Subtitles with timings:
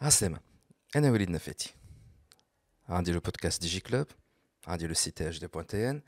[0.00, 0.40] عسلامة
[0.96, 1.74] أنا وليد نفاتي
[2.88, 4.06] عندي le podcast DigiClub
[4.66, 6.02] عندي le site THD point tn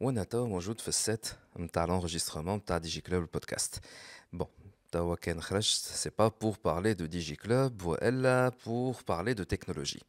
[0.00, 3.78] وأنا توا موجود في ال site نتاع l'enregistrement نتاع DigiClub ال podcast
[4.32, 4.46] bon
[4.92, 10.00] توا كان خرجت c'est pas pour parler de DigiClub والا pour parler de technologie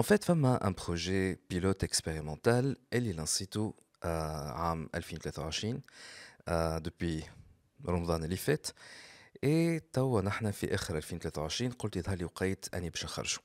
[0.00, 5.80] En fait, فما un projet pilote expérimental اللي لنصيتو عام 2023
[6.88, 7.24] depuis
[7.86, 8.66] رمضان اللي فات
[9.44, 13.38] اي توا نحن في آخر 2023 قلت يظهر لي وقيت أني باش نخرجو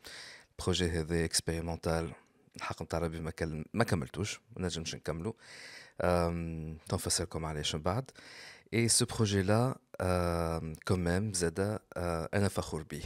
[0.51, 2.11] ال projet هذا expérimental
[2.55, 3.65] الحق نتاع ربي ما, كل...
[3.73, 5.35] ما كملتوش ما نجمش نكملو.
[6.89, 8.11] تنفسركم علاش من بعد.
[8.73, 9.75] et ce projet-là quand
[10.87, 11.79] même زادا
[12.33, 13.01] أنا فخور به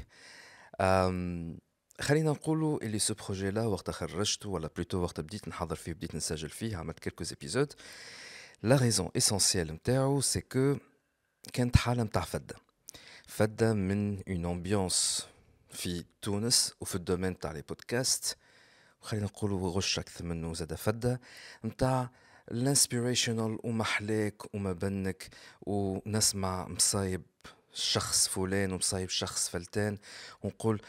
[2.01, 6.49] خلينا نقولوا اللي ce projet-là وقت خرجته ولا plutôt وقت بديت نحضر فيه بديت نسجل
[6.49, 7.73] فيه عملت quelques épisodes
[8.63, 10.77] la raison essentielle نتاعو c'est que
[11.53, 12.55] كانت حالة نتاع فده
[13.35, 15.27] فده من une ambiance
[15.69, 18.37] في تونس وفي ال domaine تاع les podcasts
[19.01, 21.21] خلينا نقولوا غش أكثر منه زاد فده
[21.65, 22.09] نتاع
[22.51, 25.29] ال inspirational ومحلاك وما بنك
[25.61, 27.21] ونسمع مصايب
[27.73, 29.97] شخص فلان ومصايب شخص فلتان
[30.43, 30.81] ونقول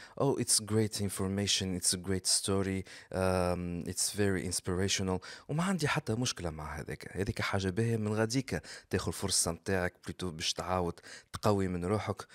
[0.63, 5.21] great information it's a great story um, it's very inspirational.
[5.49, 7.17] وما عندي حتى مشكلة مع هذاك.
[7.17, 8.63] هذيك حاجة باهية من غاديك.
[8.91, 11.01] تاخذ الفرصة نتاعك plutôt باش تعاود
[11.33, 12.27] تقوي من روحك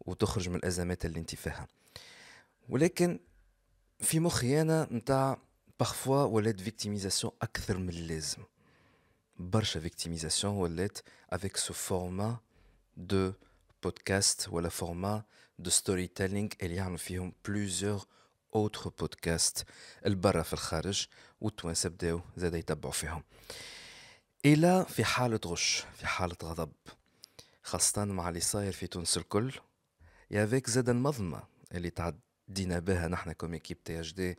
[0.00, 1.66] وتخرج من الأزمات اللي أنت فيها.
[2.68, 3.20] ولكن
[4.00, 5.38] في مخي أنا نتاع
[5.80, 8.42] parfois ولات victimisation أكثر من اللازم.
[9.38, 10.98] برشا victimisation ولات
[11.30, 12.36] avec ce format
[12.96, 13.32] de
[13.82, 15.22] podcast ولا format
[15.58, 18.06] de storytelling اللي يعمل فيهم plusieurs
[18.54, 19.64] autres podcasts
[20.06, 21.06] البرا في الخارج
[21.40, 23.22] والتوانسه بداو زاد يتبعوا فيهم
[24.44, 26.72] إلى في حالة غش في حالة غضب.
[27.62, 29.52] خاصة مع اللي صاير في تونس الكل.
[30.30, 34.36] avec زاد المظلمة اللي تعدينا بها نحن comme équipe THD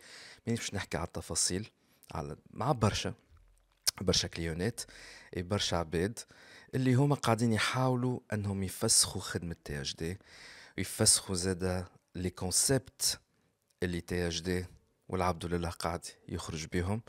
[0.48, 1.70] مانيش باش نحكي على التفاصيل؟
[2.12, 3.14] على مع برشا.
[4.02, 4.82] برشا كليونات.
[5.38, 6.20] برشا عباد.
[6.76, 10.18] اللي هما قاعدين يحاولوا أنهم يفسخوا خدمة تي اش دي
[10.78, 11.86] ويفسخوا زادا
[12.16, 13.20] لي كونسيبت
[13.84, 14.66] اللي تي اش دي
[15.10, 17.02] والعبد لله قاعد يخرج بهم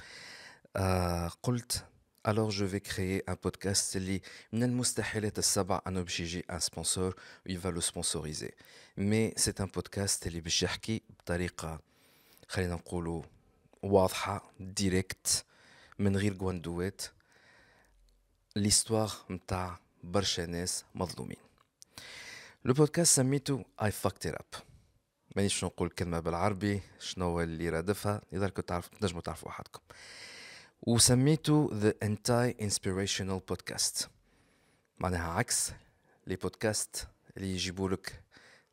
[0.76, 1.84] آه قلت
[2.28, 4.21] alors je vais créer un podcast اللي
[4.53, 8.50] من المستحيلات السبع انه باش يجي un sponsor و il va le sponsoriser
[8.96, 11.81] mais c'est un podcast اللي باش يحكي بطريقة
[12.48, 13.22] خلينا نقولوا
[13.82, 15.44] واضحة directe
[15.98, 17.03] من غير جواندوات
[18.56, 21.36] ليستواغ متاع برشا ناس مظلومين
[22.64, 24.44] le podcast سميتو I fucked it up
[25.36, 29.80] مانيش نقول كلمة بالعربي شنو اللي رادفها؟ يقدر تعرف تنجموا تعرفوا وحدكم
[30.82, 34.08] وسميته The Anti-Inspirational Podcast
[34.98, 35.72] معناها عكس
[36.26, 38.22] les podcasts اللي يجيبوا لك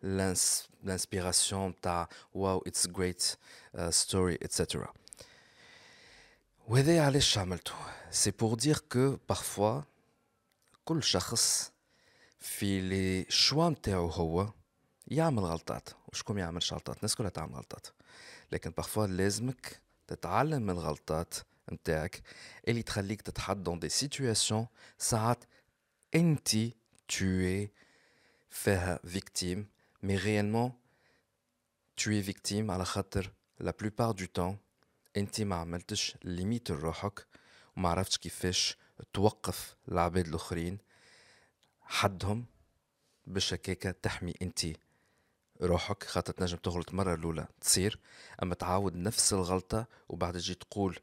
[0.03, 3.23] ال inspiration تاع wow it's great
[3.89, 4.93] story et cetera
[6.67, 7.73] وهذا علاش عملته
[8.11, 9.81] c'est pour dire que parfois
[10.85, 11.71] كل شخص
[12.39, 14.53] في les choix نتاعو هو
[15.07, 15.89] يعمل غلطات.
[16.07, 17.87] وشكون يعملش غلطات؟ الناس كلها تعمل غلطات.
[18.51, 21.33] لكن parfois لازمك تتعلم من الغلطات
[21.71, 22.21] نتاعك
[22.67, 25.43] اللي تخليك تتحط dans des situations ساعات
[26.15, 26.49] انت
[27.13, 27.25] tu
[28.49, 29.67] فيها victime
[30.03, 30.71] mais réellement
[32.01, 34.66] tu es victime على خاطر لا plupart du temps
[35.17, 37.25] انت ما عملتش limites لروحك
[37.77, 38.77] وما عرفتش كيفاش
[39.13, 40.77] توقف العباد الآخرين
[41.81, 42.45] حدهم
[43.27, 44.65] باش هكاكا تحمي انت
[45.61, 47.99] روحك خاطر تنجم تغلط مرة الأولى تصير
[48.43, 50.99] أما تعاود نفس الغلطة وبعد تجي تقول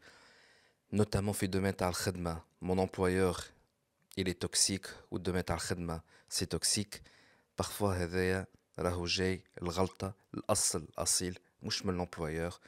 [0.93, 3.41] notamment في domaine تاع الخدمة mon employeur
[4.19, 7.03] il est toxique وال domaine تاع الخدمة c'est toxique
[7.59, 8.47] parfois هذايا
[8.79, 12.59] راهو جاي الغلطة الأصل الأصيل مش من ال employeur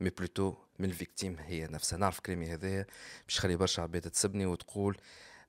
[0.00, 1.98] mais plutôt من ال victime هي نفسها.
[1.98, 2.86] نعرف كلامي هذايا
[3.26, 4.96] باش خلي برشا عباد تسبني وتقول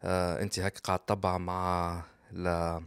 [0.04, 2.84] آه أنت هكا قاعد تطبع مع la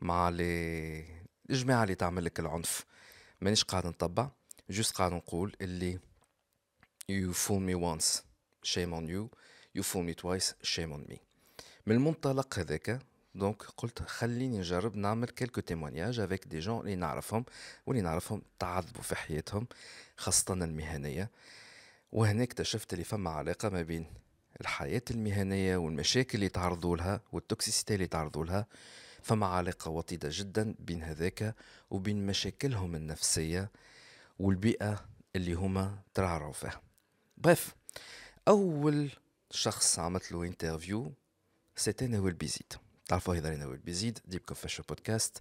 [0.00, 1.04] مع les
[1.50, 2.84] الجماعة اللي تعمل لك العنف.
[3.40, 4.30] مانيش قاعد نطبع
[4.70, 5.98] juste قاعد نقول اللي
[7.12, 8.22] you fool me once
[8.66, 9.28] shame on you.
[9.78, 11.16] You fool me twice shame on me.
[11.86, 12.98] من المنطلق هذاك
[13.34, 17.44] donc قلت خليني نجرب نعمل quelques témoignages avec des gens اللي نعرفهم
[17.86, 19.66] واللي نعرفهم تعذبوا في حياتهم.
[20.16, 21.30] خاصة المهنية.
[22.12, 24.06] وهنا اكتشفت اللي فما علاقة ما بين
[24.60, 28.66] الحياة المهنية والمشاكل اللي تعرضوا لها وال toxicité اللي تعرضوا لها.
[29.22, 31.54] فما علاقة وطيدة جدا بين هذاك
[31.90, 33.70] وبين مشاكلهم النفسية
[34.38, 35.04] والبيئة
[35.36, 36.80] اللي هما ترعرعوا فيها.
[37.38, 37.74] bref
[38.48, 39.10] أول
[39.50, 41.12] شخص عملت له interview
[41.76, 42.72] c'était نوال بيزيد
[43.08, 45.38] تعرفوا هذا نوال بيزيد Deep Confession Podcast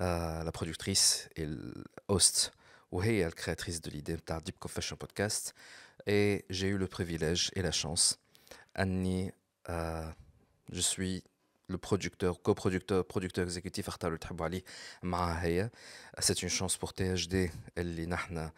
[0.00, 2.52] la productrice ال host
[2.94, 5.54] وهي ال créatrice de l'idée نتاع Deep Confession Podcast
[6.10, 8.16] et j'ai eu le privilège et la chance.
[8.78, 9.32] اني
[10.70, 11.22] je suis
[11.72, 14.62] le producteur, coproducteur, producteur exécutif اختاروا اللي تحبوا عليه
[15.02, 15.70] معها هي
[16.18, 18.52] c'était une chance pour THD اللي نحنا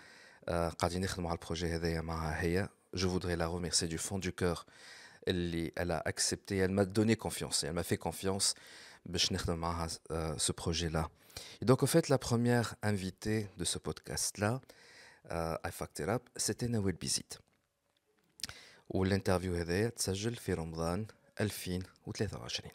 [0.48, 4.32] قاعدين نخدموا على الـ projet هذايا معها هي je voudrais la remercier du fond du
[4.42, 4.64] cœur.
[5.28, 8.54] اللي elle a accepté elle m'a donné confiance elle m'a fait confiance.
[9.06, 9.88] باش نخدم معها
[10.36, 11.08] ce projet là
[11.60, 14.60] et donc en fait la première invitée de ce podcast là
[15.30, 17.40] I fucked it up c'était Nawel Bizit.
[18.88, 21.06] وال interview هذايا تسجل في رمضان
[21.40, 22.70] 2023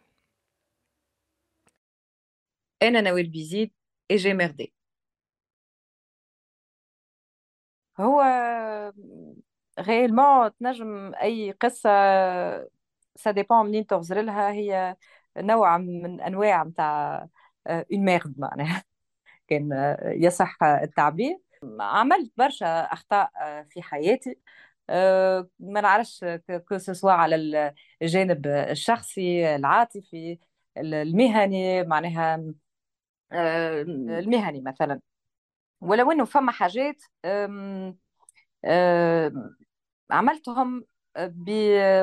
[2.82, 3.72] أنا نوال بيزيد
[4.10, 4.72] أجي مردي
[8.00, 8.22] هو
[9.80, 11.90] غيلمون تنجم أي قصة
[13.16, 14.96] سا ديبون منين تغزر لها هي
[15.36, 17.28] نوع من أنواع نتاع
[17.66, 18.82] اون ميرد معناها.
[19.48, 21.38] كان يصح التعبير.
[21.80, 23.30] عملت برشا أخطاء
[23.70, 24.38] في حياتي.
[25.60, 26.24] ما نعرفش
[26.68, 27.36] كو سوا على
[28.02, 30.38] الجانب الشخصي العاطفي
[30.76, 32.44] المهني معناها
[33.32, 35.00] المهني مثلا.
[35.80, 37.02] ولو إنه فما حاجات
[40.10, 40.84] عملتهم.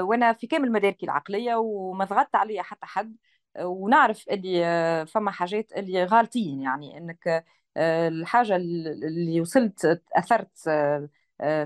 [0.01, 3.15] وأنا في كامل مداركي العقلية وما ضغطت عليا حتى حد.
[3.59, 7.45] ونعرف اللي فما حاجات اللي غالطين يعني إنك
[7.77, 10.59] الحاجة اللي وصلت أثرت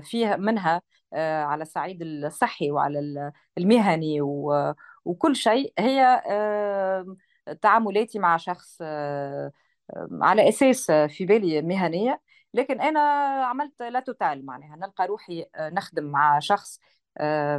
[0.02, 0.82] فيها منها
[1.14, 4.18] على الصعيد الصحي وعلى المهني
[5.04, 6.22] وكل شيء هي
[7.62, 8.82] تعاملاتي مع شخص
[10.22, 12.20] على أساس في بالي مهنية.
[12.54, 13.00] لكن أنا
[13.44, 14.76] عملت la totale معناها.
[14.76, 16.80] نلقى روحي نخدم مع شخص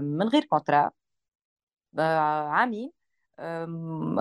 [0.01, 0.91] من غير contrat
[1.97, 2.91] عامي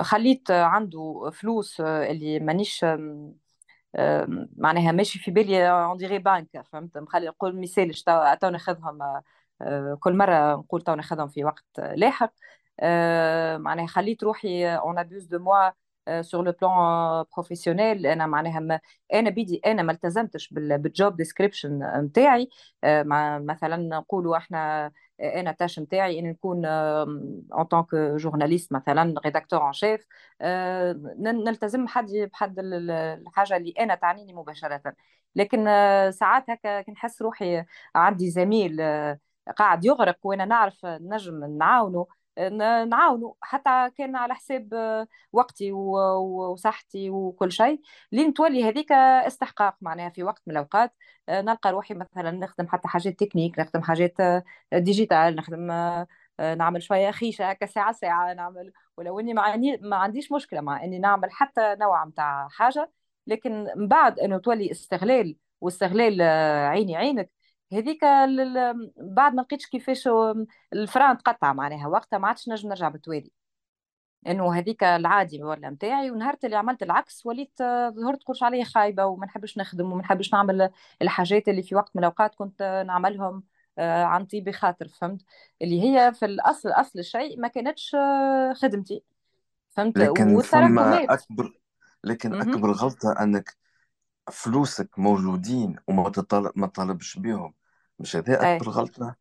[0.02, 2.84] خليت عنده فلوس اللي مانيش
[4.56, 7.94] معناها ماشي في بالي une de غي banque فهمت؟ مخلي نقول مثال
[8.40, 8.98] تو ناخذهم
[10.00, 12.32] كل مرة نقول تو ناخذهم في وقت لاحق.
[13.58, 15.70] معناها خليت روحي on abuse de moi
[16.20, 18.80] sur le plan professionnel أنا معناها ما
[19.14, 22.48] أنا بيدي أنا ما التزمتش بال job description نتاعي.
[23.44, 29.66] مثلا نقولوا إحنا أنا ال tâche نتاعي إني نكون en tant que journaliste مثلا rédacteur
[29.66, 30.06] en chef
[31.18, 34.82] نلتزم حد بحد الحاجة اللي أنا تعنيني مباشرة.
[35.36, 35.64] لكن
[36.10, 37.64] ساعات هكا كنحس روحي
[37.94, 38.80] عندي زميل
[39.56, 42.06] قاعد يغرق وأنا نعرف نجم نعاونه
[42.88, 44.68] نعاونوا حتى كان على حساب
[45.32, 47.80] وقتي وصحتي وكل شيء.
[48.12, 50.94] لين تولي هذيك استحقاق معناها في وقت من الأوقات.
[51.30, 54.14] نلقى روحي مثلا نخدم حتى حاجات تكنيك نخدم حاجات
[54.74, 55.66] digital نخدم
[56.40, 59.34] نعمل شوية خيشة هكا ساعة ساعة نعمل ولو إني
[59.80, 62.90] ما عنديش مشكلة مع إني نعمل حتى نوع متاع حاجة.
[63.26, 66.22] لكن من بعد أنه تولي استغلال واستغلال
[66.70, 67.30] عيني عينك
[67.72, 68.04] هذيك
[68.96, 70.08] بعد ما لقيتش كيفاش
[70.72, 73.30] الفران تقطع معناها وقتها ما عادش نجم نرجع بالتوالي.
[74.26, 77.58] إنه هذيك العادي ولا نتاعي ونهار اللي عملت العكس وليت
[77.88, 80.70] ظهرت قرش علي خايبة وما نحبش نخدم وما نحبش نعمل
[81.02, 83.42] الحاجات اللي في وقت من الأوقات كنت نعملهم
[83.78, 85.22] آه، عن طيب خاطر فهمت؟
[85.62, 89.02] اللي هي في الأصل أصل الشيء ما كانتش آه، خدمتي
[89.70, 91.60] فهمت؟ لكن فما أكبر
[92.04, 93.56] لكن أكبر غلطة أنك
[94.32, 97.54] فلوسك موجودين وما تطالب ما تطالبش بيهم.
[97.98, 99.16] مش هذا أكبر غلطة؟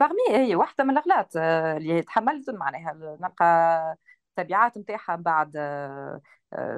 [0.00, 3.96] بارمي هي واحدة من الأغلاط آه، اللي تحملت معناها نلقى
[4.28, 6.20] التبعات نتاعها بعد آه،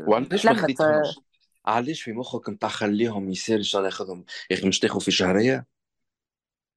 [0.09, 1.21] وعلاش ما خديتهمش؟
[1.67, 5.11] علاش في مخك نتاع خليهم يصير إن شاء الله ياخذهم يا أخي مش تاخذ في
[5.11, 5.67] شهرية؟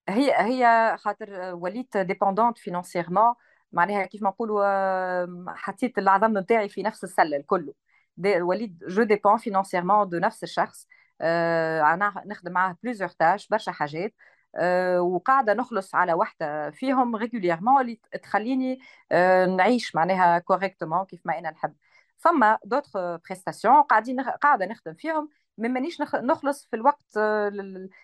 [0.09, 3.33] هي هي خاطر وليت dépendante financièrement
[3.71, 7.73] معناها كيف ما نقولوا حطيت العظم نتاعي في نفس السلة الكل.
[8.25, 10.87] وليت je dépends financièrement de نفس الشخص.
[11.21, 14.13] أنا نخدم معاه plusieurs tâches برشا حاجات.
[14.99, 18.79] وقاعدة نخلص على واحدة فيهم régulièrement اللي تخليني
[19.57, 21.73] نعيش معناها correctement كيف ما أنا نحب.
[22.17, 25.29] فما d'autres prestations قاعدين قاعدة نخدم فيهم.
[25.57, 27.19] ما مانيش نخلص في الوقت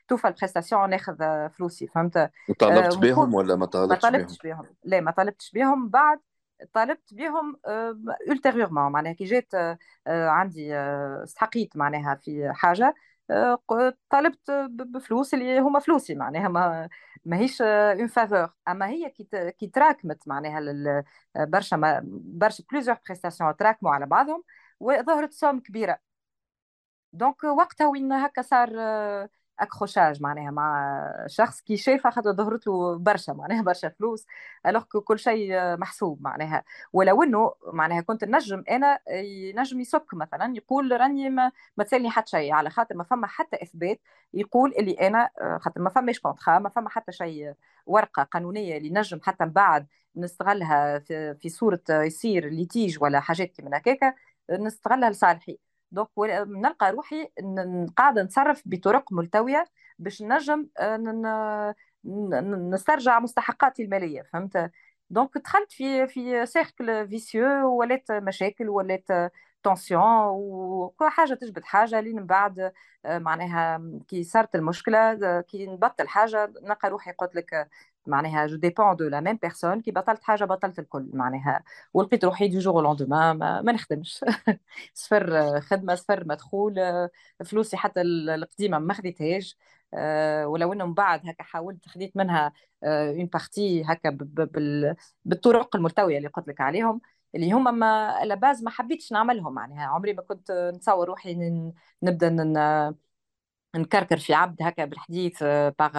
[0.07, 4.65] توفى ال prestation ناخذ فلوسي فهمت؟ طالبت بهم ولا ما طالبتش بهم؟ ما طالبتش بهم
[4.83, 6.19] لا ما طالبتش بهم بعد
[6.73, 7.59] طالبت بهم
[8.31, 9.53] ultérieurement معناها كي جات
[10.07, 10.75] عندي
[11.23, 12.93] استحقيت معناها في حاجة
[14.09, 16.89] طالبت بفلوس اللي هما فلوسي معناها ما
[17.25, 19.09] ماهيش une faveur أما هي
[19.59, 20.59] كي تراكمت معناها
[21.35, 24.43] برشا برشا plusieurs prestations تراكموا على بعضهم
[24.79, 25.99] وظهرت somme كبيرة.
[27.13, 28.69] donc وقتها وين هكا صار
[29.59, 34.25] accrochage معناها مع شخص كي شايفه خاطر ظهرت له برشا معناها برشا فلوس
[34.65, 36.63] alors كل شيء محسوب معناها.
[36.93, 42.29] ولو إنه معناها كنت نجم أنا ينجم يسك مثلا يقول راني ما, ما تسألني حتى
[42.31, 44.01] شيء على خاطر ما فما حتى إثبات
[44.33, 45.29] يقول اللي أنا
[45.61, 47.53] خاطر ما فماش contrat ما فما حتى شيء
[47.85, 53.51] ورقة قانونية اللي نجم حتى من بعد نستغلها في, في صورة يصير litige ولا حاجات
[53.51, 54.15] كيما هكاك
[54.51, 55.59] نستغلها لصالحي.
[55.93, 56.09] donc
[56.47, 57.29] نلقى روحي
[57.97, 59.65] قاعدة نتصرف بطرق ملتوية
[59.99, 61.75] باش نجم آه،
[62.71, 64.71] نسترجع مستحقاتي المالية فهمت؟
[65.09, 67.45] donc دخلت في في cercle vicieux
[67.79, 69.07] ولات مشاكل ولات
[69.63, 72.71] tensions وكل حاجة تجبد حاجة لين من بعد
[73.05, 77.69] آه، معناها كي صارت المشكلة آه، كي نبطل حاجة نلقى روحي قلت لك
[78.07, 82.47] معناها je dépends de la même personne كي بطلت حاجة بطلت الكل معناها ولقيت روحي
[82.47, 84.25] du jour au lendemain ما, ما نخدمش.
[84.93, 86.75] صفر خدمة صفر مدخول
[87.45, 89.57] فلوسي حتى القديمة ما خديتهاش.
[89.93, 94.09] آه، ولو إنه من بعد هكا حاولت خديت منها une partie هكا
[95.25, 97.01] بالطرق الملتوية اللي قلت لك عليهم
[97.35, 99.53] اللي هما ما à la base ما حبيتش نعملهم.
[99.53, 101.35] معناها عمري ما كنت نتصور روحي
[102.03, 102.29] نبدأ
[103.75, 105.91] نكركر في عبد هكا بالحديث par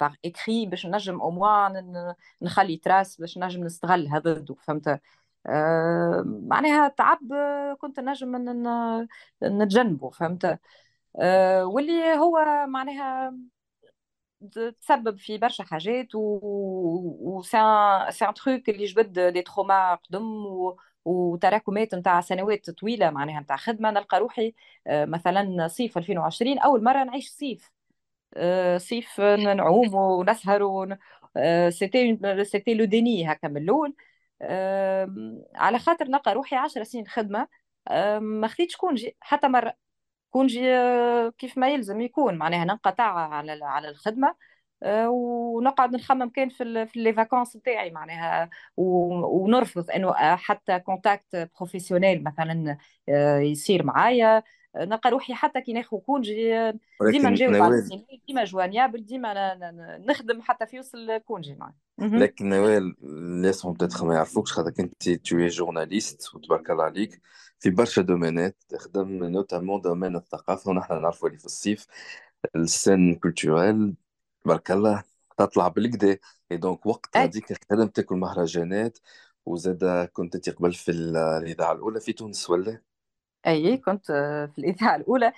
[0.00, 1.92] par écrit باش نجم au moins
[2.42, 5.00] نخلي trace باش نجم نستغل هذا ضده فهمت؟
[5.46, 7.20] أه معناها تعب
[7.80, 8.36] كنت نجم
[9.44, 10.58] نتجنبه فهمت؟
[11.20, 13.34] أه واللي هو معناها
[14.80, 20.76] تسبب في برشا حاجات و c'est un truc اللي جبد des traumas قدم و...
[21.08, 24.54] وتراكمات نتاع سنوات طويلة معناها نتاع خدمة نلقى روحي
[24.86, 27.70] آه، مثلا صيف 2020 أول مرة نعيش صيف.
[28.34, 30.98] آه، صيف نعوم ونسهر
[31.70, 33.94] c'était c'était le déni هكا من الأول.
[35.54, 37.48] على خاطر نلقى روحي 10 سنين خدمة.
[38.20, 39.74] ما خديتش congé حتى مرة.
[40.30, 42.34] congé آه، كيف ما يلزم يكون.
[42.38, 44.34] معناها ننقطع على على الخدمة.
[44.86, 52.78] ونقعد نخمم كان في في les vacances نتاعي معناها ونرفض إنه حتى contact professionnel مثلا
[53.08, 54.42] آه، يصير معايا.
[54.76, 56.72] نلقى روحي حتى كي ناخذ congé
[57.10, 57.82] ديما نجاوب على
[58.28, 59.58] ديما joignable ديما
[60.08, 61.74] نخدم حتى في وسط ال congé معايا.
[61.98, 67.20] لكن نوال الناس بتاتخ ما يعرفوكش خاطر انت توي journaliste وتبارك الله عليك
[67.60, 71.86] في برشا domaine ات تخدم notamment domaine الثقافة ونحن نعرفوا اللي في الصيف
[72.56, 73.94] la saison culturelle
[74.48, 75.02] تبارك الله
[75.38, 76.18] تطلع بالقدا
[76.52, 78.98] donc وقت هذيك خدمتك المهرجانات
[79.46, 82.80] وزاد كنت أنت قبل في الإذاعة الأولى في تونس ولا؟
[83.46, 84.06] أي كنت
[84.54, 85.32] في الإذاعة الأولى.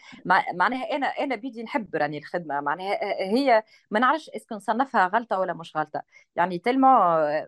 [0.55, 2.61] معناها أنا أنا بيدي نحب راني الخدمة.
[2.61, 6.03] معناها هي ما نعرفش est-ce que نصنفها غلطة ولا مش غلطة.
[6.37, 6.89] يعني tellement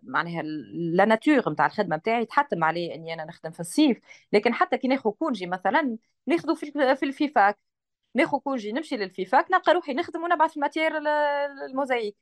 [0.02, 0.42] معناها
[0.72, 3.98] la nature نتاع الخدمة نتاعي تحتم عليه إني أنا نخدم في الصيف.
[4.32, 7.58] لكن حتى كي ناخذ congé مثلا ناخذه في في الفيفاك
[8.14, 10.92] ناخذ congé نمشي للفيفاك نلقى روحي نخدم ونبعث ال matière
[11.68, 12.16] لموزاييك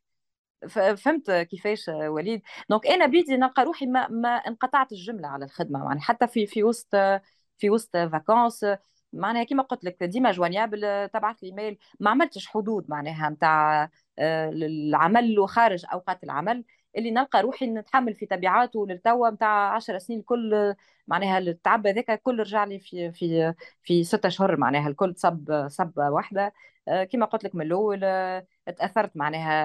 [0.97, 6.01] فهمت كيفاش وليد؟ donc أنا بيدي نلقى روحي ما ما انقطعت الجملة على الخدمة يعني
[6.01, 6.97] حتى في في وسط
[7.59, 8.67] في وسط vacances
[9.13, 14.51] معناها كيما قلت لك ديما joignable تبعث لي mail ما عملتش حدود معناها نتاع آه،
[14.51, 16.65] العمل وخارج أوقات العمل.
[16.97, 20.75] اللي نلقى روحي نتحمل في تبعاته للتوا نتاع 10 سنين الكل
[21.09, 26.11] معناها التعب هذاك الكل رجع لي في في في ستة اشهر معناها الكل صب صبه
[26.11, 26.53] واحدة
[26.89, 29.65] آه، كما قلت لك من الأول آه، تاثرت معناها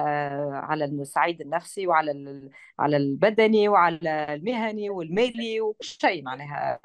[0.56, 6.80] على الصعيد النفسي وعلى على البدني وعلى المهني والمالي وكل شيء معناها.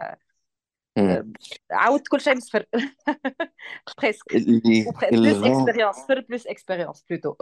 [1.71, 2.65] عاودت كل شيء من صفر
[4.01, 4.36] presque
[5.12, 7.36] plus expérience صفر plus expérience plutôt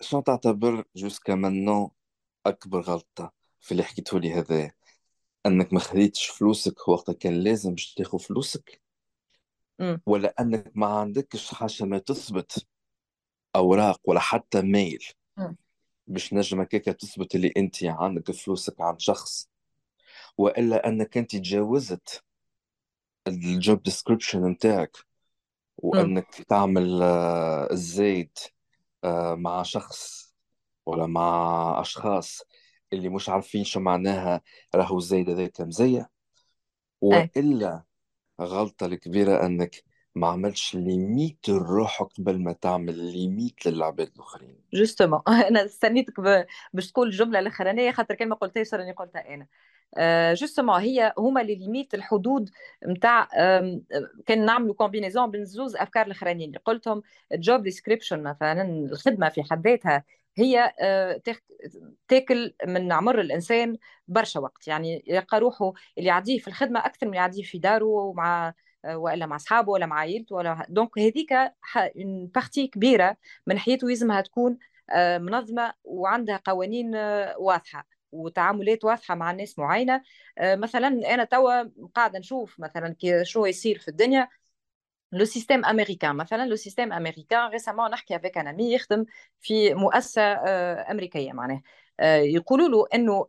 [0.00, 1.90] شنو تعتبر jusqu'à maintenant
[2.46, 4.70] أكبر غلطة في اللي حكيته لي هذا؟
[5.46, 8.82] أنك ما خديتش فلوسك وقتها كان لازم باش تاخذ فلوسك؟
[10.06, 12.66] ولا أنك ما عندكش حاجة ما تثبت
[13.56, 15.04] أوراق ولا حتى mail
[16.06, 19.48] باش نجم هكاك تثبت اللي أنت عندك فلوسك عند شخص؟
[20.38, 22.24] وإلا أنك أنت تجاوزت
[23.26, 24.96] ال job description نتاعك
[25.78, 28.38] وأنك تعمل آه، الزايد
[29.34, 30.34] مع شخص
[30.86, 32.42] ولا مع أشخاص
[32.92, 34.42] اللي مش عارفين شو معناها
[34.74, 36.10] راهو الزايد هذاك مزية
[37.00, 37.84] وإلا
[38.40, 44.64] غلطة الكبيرة إنك ما عملتش limite لروح قبل ما تعمل limite للعباد الآخرين.
[44.74, 46.20] justement أنا استنيتك
[46.72, 49.46] باش تقول الجملة الأخرانية خاطر كان ما قلتهاش راني قلتها أنا.
[50.34, 52.50] justement آه، هي هما les limites الحدود
[52.88, 53.28] نتاع
[54.26, 56.48] كان نعملوا combinaison بين زوز أفكار الأخرانيين.
[56.48, 57.02] اللي قلتهم
[57.32, 60.04] ال job description مثلا الخدمة في حد ذاتها
[60.36, 61.20] هي آه،
[62.08, 63.76] تاكل من عمر الإنسان
[64.08, 64.68] برشا وقت.
[64.68, 68.54] يعني يلقى روحه اللي يعديه في الخدمة أكثر من يعديه في داره ومع
[68.84, 71.32] وإلا مع أصحابه ولا مع عائلته ولا donc هذيك
[72.34, 73.16] partie كبيرة
[73.46, 74.58] من حياته لازمها تكون
[75.20, 76.94] منظمة وعندها قوانين
[77.38, 77.97] واضحة.
[78.12, 80.02] وتعاملات واضحة مع ناس معينة.
[80.40, 81.62] مثلا أنا توا
[81.94, 84.28] قاعدة نشوف مثلا شنو يصير في الدنيا.
[85.12, 89.04] le système américain مثلا le système américain récemment نحكي avec un ami يخدم
[89.40, 90.22] في مؤسسة
[90.90, 91.62] أمريكية معناها.
[92.22, 93.26] يقولوا له إنه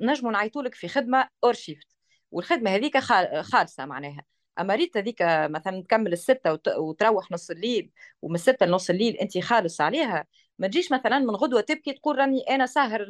[0.00, 1.86] نجموا نعيطوا لك في خدمة hors shift
[2.30, 2.98] والخدمة هذيك
[3.42, 4.24] خالصة معناها.
[4.60, 7.90] أما ريت هذيك مثلا تكمل الستة وتروح نص الليل
[8.22, 10.26] ومن الستة لنص الليل انت خالص عليها.
[10.60, 13.06] ما تجيش مثلا من غدوة تبكي تقول راني أنا ساهر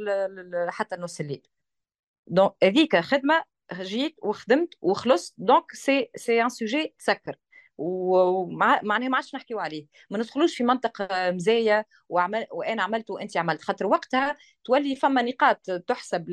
[0.68, 1.42] حتى نص الليل.
[2.26, 5.34] donc هذيك خدمة جيت وخدمت وخلصت.
[5.38, 7.36] donc c'est c'est un sujet تسكر
[7.78, 9.86] ومعناها ما عادش نحكيو عليه.
[10.10, 13.62] ما ندخلوش في منطق مزايا وعمل وأنا عملت وأنت عملت.
[13.62, 16.30] خاطر وقتها تولي فما نقاط تحسب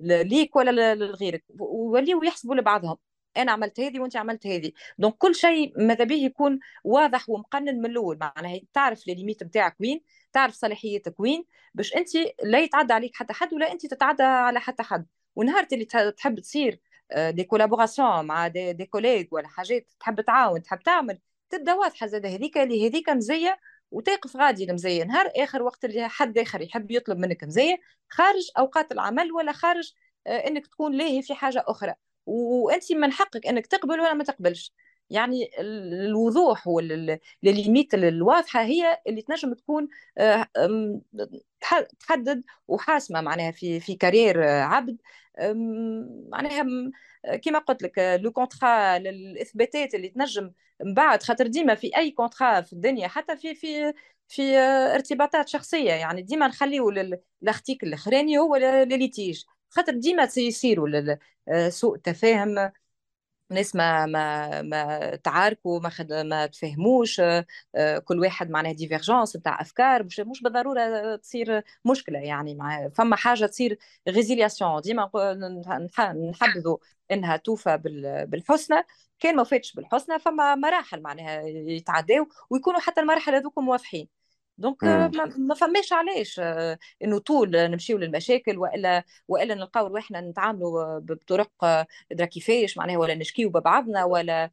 [0.00, 2.96] ليك ولا لغيرك ويوليو يحسبوا لبعضهم.
[3.36, 7.86] أنا عملت هذه وأنت عملت هذه donc كل شيء ماذا به يكون واضح ومقنن من
[7.86, 8.18] الأول.
[8.18, 10.00] معناها تعرف ال limite نتاعك وين
[10.32, 12.08] تعرف صلاحيتك وين باش أنت
[12.44, 15.06] لا يتعدى عليك حتى حد ولا أنت تتعدى على حتى حد.
[15.36, 15.84] ونهار اللي
[16.16, 16.80] تحب تصير
[17.16, 21.18] des collaborations مع des, des collègues ولا حاجات تحب تعاون تحب تعمل
[21.50, 23.58] تبدأ واضحة زاد هذيك اللي هذيك مزية
[23.90, 25.04] وتقف غادي المزية.
[25.04, 27.76] نهار آخر وقت اللي حد آخر يحب يطلب منك مزية
[28.08, 29.92] خارج أوقات العمل ولا خارج
[30.26, 31.94] إنك تكون لاهي في حاجة أخرى.
[32.26, 34.72] وانت من حقك إنك تقبل ولا ما تقبلش.
[35.10, 39.88] يعني الوضوح وال limite الواضحة هي اللي تنجم تكون
[42.00, 44.96] تحدد وحاسمة معناها في في carrière عبد.
[46.30, 46.64] معناها
[47.42, 50.52] كما قلت لك le contrat الاثباتات اللي تنجم
[50.84, 53.92] من بعد خاطر ديما في أي contrat في الدنيا حتى في في
[54.28, 54.58] في
[54.94, 56.90] ارتباطات شخصية يعني ديما نخليو
[57.42, 59.44] ال article الأخراني هو les litiges
[59.76, 61.18] خاطر ديما يصيروا
[61.68, 62.72] سوء تفاهم.
[63.50, 67.20] ناس ما ما ما تعاركوا ما خد ما تفهموش
[68.04, 70.04] كل واحد معناها divergence نتاع أفكار.
[70.04, 72.54] مش مش بالضرورة تصير مشكلة يعني.
[72.54, 73.78] مع فما حاجة تصير
[74.08, 75.10] résiliation ديما
[76.30, 76.76] نحبذوا
[77.10, 77.78] إنها توفى
[78.28, 78.82] بالحسنى.
[79.20, 84.08] كان ما فاتش بالحسنى فما مراحل معناها يتعداو ويكونوا حتى المراحل هذوك واضحين.
[84.58, 84.84] donc
[85.38, 86.40] ما فماش علاش
[87.02, 91.64] إنه طول نمشيو للمشاكل وإلا وإلا نلقاو رواحنا نتعاملوا بطرق
[92.12, 94.50] ادرا كيفاش معناها ولا نشكيو ببعضنا ولا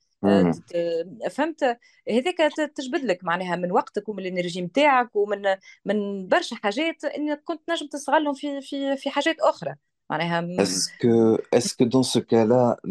[1.31, 1.77] فهمت؟
[2.09, 2.37] هذاك
[2.75, 5.41] تجبد لك معناها من وقتك ومن ال énergie نتاعك ومن
[5.85, 9.75] من برشا حاجات انك كنت نجم تستغلهم في في في حاجات أخرى.
[10.09, 12.81] معناها est-ce que est-ce que dans ce cas-là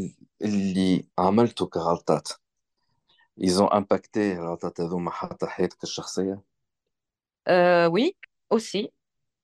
[0.43, 2.29] اللي عملته كغلطات
[3.41, 6.50] ils ont impacté الغلطات هذوما حتى حياتك الشخصية؟
[7.49, 8.13] Euh, oui,
[8.51, 8.89] aussi.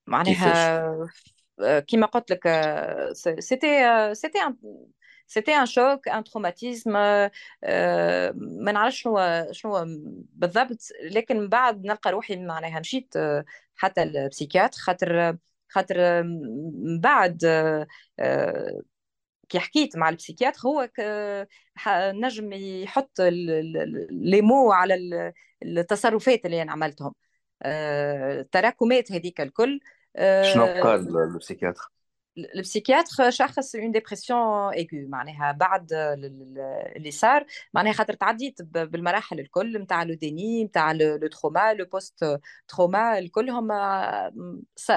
[0.07, 1.09] معناها
[1.87, 2.47] كيما قلت لك
[3.13, 4.39] c'était c'était
[5.27, 7.31] c'était un choc un traumatisme ما
[8.71, 9.17] نعرفش شنو
[9.51, 9.85] شنو
[10.33, 10.77] بالضبط.
[11.11, 13.13] لكن من بعد نلقى روحي معناها مشيت
[13.75, 15.37] حتى ال psychiatre خاطر
[15.69, 17.37] خاطر من بعد
[19.49, 20.89] كي حكيت مع ال psychiatre هو
[21.89, 25.33] نجم يحط لي مو على
[25.63, 27.13] التصرفات اللي أنا عملتهم.
[27.65, 29.79] التراكمات هذيك الكل
[30.43, 31.91] شنو قال ال psychiatre؟
[32.55, 39.81] ال psychiatre شخص une dépression aiguë معناها بعد اللي صار معناها خاطر تعديت بالمراحل الكل
[39.81, 43.67] نتاع le déni نتاع le trauma le post-trauma الكلهم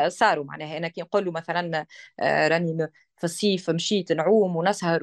[0.09, 1.87] صاروا معناها أنا كي نقول مثلا
[2.21, 2.89] راني
[3.21, 5.01] في الصيف مشيت نعوم ونسهر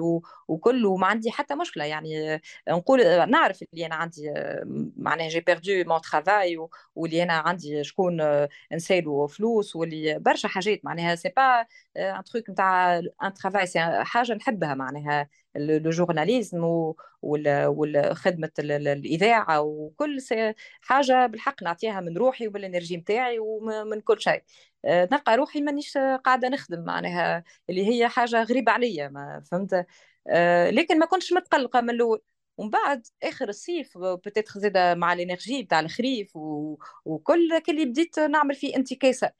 [0.47, 4.33] وكل وما عندي حتى مشكلة يعني نقول نعرف اللي أنا عندي
[4.97, 6.57] معناها j'ai perdu mon travail
[6.95, 8.21] واللي أنا عندي شكون
[8.73, 11.65] نسالو فلوس واللي برشا حاجات معناها c'est pas
[11.97, 16.59] un truc نتاع un travail c'est حاجة نحبها معناها le journalisme
[17.21, 20.17] وخدمه الإذاعة وكل
[20.81, 24.33] حاجة بالحق نعطيها من روحي وبال énergie نتاعي ومن كل شيء.
[24.33, 29.85] آه، نلقى روحي مانيش قاعدة نخدم معناها اللي هي حاجة غريبة عليا ما فهمت؟
[30.29, 32.21] آه، لكن ما كنتش متقلقة من الأول.
[32.57, 36.77] ومن بعد آخر الصيف peut-être زاده مع ال énergie تاع الخريف و...
[37.05, 39.31] وكل كل بديت نعمل فيه انتكاسة.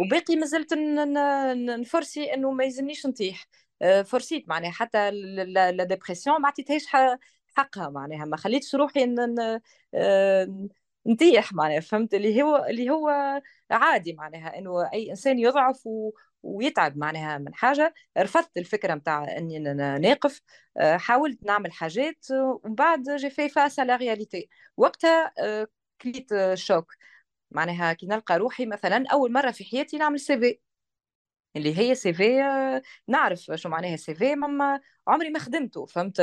[0.00, 0.74] وباقي مازلت
[1.80, 3.46] نفرسي إنه ما يلزمنيش نطيح.
[3.82, 6.86] آه، فرسيت معناها حتى la dépression ما عطيتهاش
[7.56, 8.24] حقها معناها.
[8.24, 9.04] ما خليتش روحي
[11.06, 13.08] نطيح معناها فهمت؟ اللي هو اللي هو
[13.70, 16.10] عادي معناها إنه أي إنسان يضعف و...
[16.42, 17.94] ويتعب معناها من حاجة.
[18.18, 19.58] رفضت الفكرة متاع أني
[19.98, 20.40] ناقف.
[20.76, 25.66] آه، حاولت نعمل حاجات ومن بعد j'ai fait face à la réalité وقتها آه،
[26.02, 26.92] كليت choc.
[27.50, 30.58] معناها كي نلقى روحي مثلا أول مرة في حياتي نعمل CV
[31.56, 32.42] اللي هي CV
[33.08, 36.22] نعرف شو معناها CV مما عمري ما خدمته فهمت؟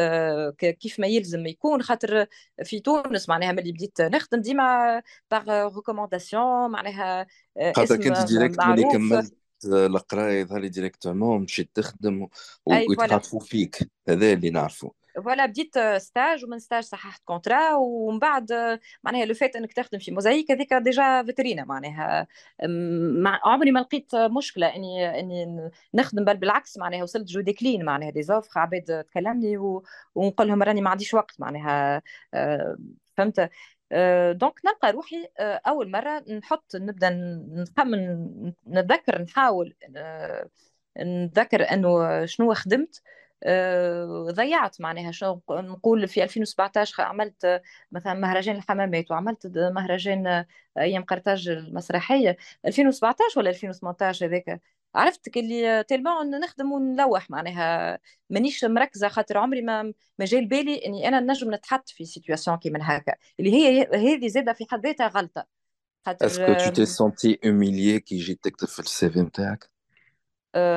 [0.57, 2.25] كيف ما يلزم يكون خاطر
[2.63, 7.27] في تونس معناها ملي بديت نخدم ديما par recommandation معناها
[7.75, 9.33] خاطر كنت direct ملي كملت
[9.65, 12.27] القراية يظهر لي directement مشيت تخدم
[12.65, 19.25] ويتخاطفوا فيك هذا اللي نعرفه voilà بديت stage ومن stage صححت contrat ومن بعد معناها
[19.25, 22.27] le fait إنك تخدم في موزايك هذيك déjà فيترينا معناها.
[23.23, 28.09] مع عمري ما لقيت مشكلة إني إني نخدم بل بالعكس معناها وصلت je décline معناها
[28.09, 29.57] des offres عباد تكلمني
[30.15, 32.01] ونقول لهم راني ما عنديش وقت معناها
[33.17, 33.49] فهمت؟
[34.31, 39.75] donc نلقى روحي أول مرة نحط نبدأ نخمن نتذكر نحاول
[40.97, 43.01] نتذكر إنه شنو خدمت.
[43.05, 43.09] آه،
[44.31, 45.11] ضيعت معناها.
[45.11, 50.45] شنو نقول في 2017 عملت مثلا مهرجان الحمامات وعملت مهرجان
[50.77, 52.37] أيام قرطاج المسرحية.
[52.65, 54.61] 2017 ولا 2018 هذاك؟
[54.95, 57.99] عرفت اللي tellement نخدم ونلوح معناها.
[58.29, 59.83] مانيش مركزة خاطر عمري ما
[60.19, 64.53] ما جاي بالي إني أنا نجم نتحط في situation كيما هكا اللي هي هذه زادة
[64.53, 65.45] في حد ذاتها غلطة.
[66.05, 67.39] خاطر est-ce que tu t'es sentie
[68.11, 69.69] جيت تكتب في ال CV نتاعك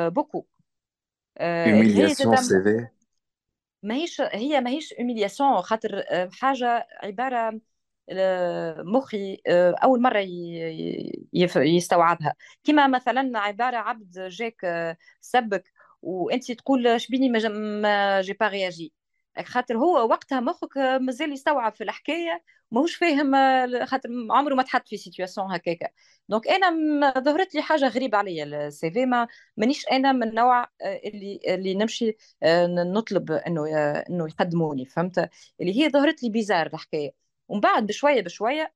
[0.08, 0.46] beaucoup.
[1.68, 2.88] humiliation CV
[3.82, 7.60] ماهيش هي ماهيش humiliation خاطر حاجة عبارة
[8.84, 9.42] مخي
[9.84, 10.18] أول مرة
[11.56, 12.34] يستوعبها.
[12.64, 14.56] كما مثلا عبارة عبد جاك
[15.20, 18.92] سبك وانت تقول شبيني ما j'ai pas réagi
[19.44, 23.32] خاطر هو وقتها مخك مازال يستوعب في الحكاية ماهوش فاهم
[23.86, 25.94] خاطر عمره ما تحط في situation هكاك
[26.28, 26.70] donc أنا
[27.18, 32.16] ظهرت لي حاجة غريبة عليا ال CV ما مانيش أنا من النوع اللي اللي نمشي
[32.94, 33.66] نطلب إنه
[34.10, 37.14] إنه يقدموني فهمت؟ اللي هي ظهرت لي bizarre الحكاية.
[37.48, 38.72] ومن بعد بشوية بشوية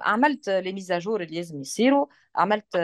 [0.00, 2.76] عملت لي mises à jour اللي لازم يصيروا عملت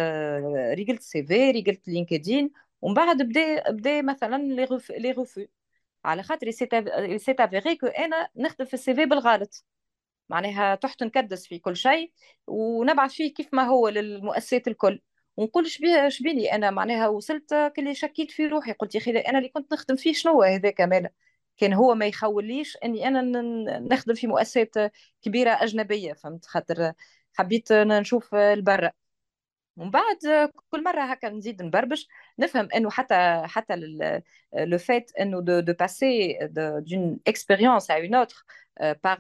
[0.75, 2.51] ريجلت CV ريجلت LinkedIn
[2.83, 4.37] ومن بعد بدا بدا مثلا
[4.91, 5.43] les refus
[6.09, 6.69] على خاطر s'est
[7.41, 9.65] avéré que أنا نخدم في ال CV بالغلط.
[10.29, 12.13] معناها تحت نكدس في كل شيء
[12.47, 15.01] ونبعث فيه كيف ما هو للمؤسسات الكل.
[15.37, 18.73] ونقول شبيه شبيني أنا؟ معناها وصلت كلي شكيت في روحي.
[18.73, 21.09] قلت يا أخي أنا اللي كنت نخدم فيه شنو هذا كمان؟
[21.57, 23.23] كان هو ما يخوليش إني أنا
[23.81, 24.75] نخدم في مؤسسات
[25.23, 26.93] كبيرة أجنبية فهمت؟ خاطر
[27.35, 28.93] حبيت نشوف البرة.
[29.79, 33.75] ومن بعد كل مرة هكا نزيد نبربش نفهم إنه حتى حتى
[34.55, 38.45] le fait إنه de de passer d'une expérience à une autre
[38.81, 39.19] par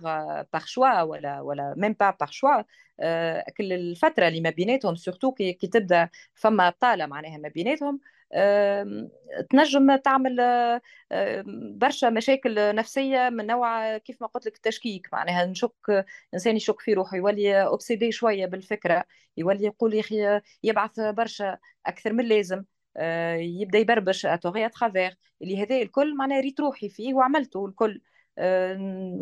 [0.53, 2.63] par choix ولا ولا même pas par choix
[3.59, 8.01] كل الفترة اللي ما بيناتهم surtout كي, تبدأ فما طالة معناها ما بيناتهم
[9.51, 10.37] تنجم تعمل
[11.79, 15.09] برشا مشاكل نفسية من نوع كيف ما قلت لك التشكيك.
[15.13, 19.05] معناها نشك إنسان يشك في روحه يولي obsédé شوية بالفكرة
[19.37, 22.65] يولي يقول يا أخي يبعث برشا أكثر من اللازم
[23.39, 27.67] يبدأ يبربش à tort et à travers اللي هذا الكل معناها ريت روحي فيه وعملته
[27.67, 28.01] الكل.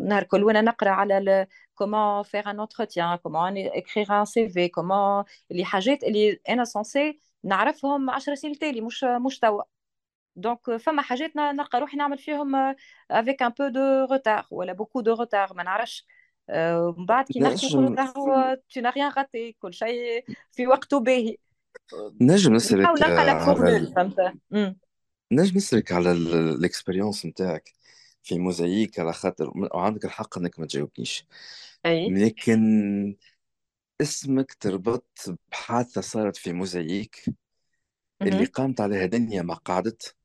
[0.07, 5.65] نهار كل وأنا نقرأ على comment faire un entretien comment écrire un CV comment اللي
[5.65, 9.63] حاجات اللي أنا censée نعرفهم 10 سنين تالي مش مش توا
[10.35, 12.75] donc فما حاجات نلقى روحي نعمل فيهم
[13.11, 16.05] avec un peu de retard ولا beaucoup de retard ما نعرفش.
[16.97, 21.37] من بعد كي نحكي نقول راهو tu n'as rien raté كل شيء في وقته باهي.
[22.21, 24.33] نجم نسألك نحاول نلقى la formule فهمت؟
[25.31, 27.73] نجم نسألك على ال expérience نتاعك
[28.23, 31.25] في موزايك على خاطر وعندك الحق إنك ما تجاوبنيش.
[31.85, 32.07] أي.
[32.09, 33.15] لكن
[34.01, 37.25] اسمك تربط بحادثة صارت في موزايك
[38.21, 40.15] اللي قامت عليها دنيا ما قعدت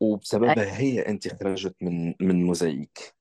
[0.00, 3.14] وبسببها هي أنت خرجت من من موزايك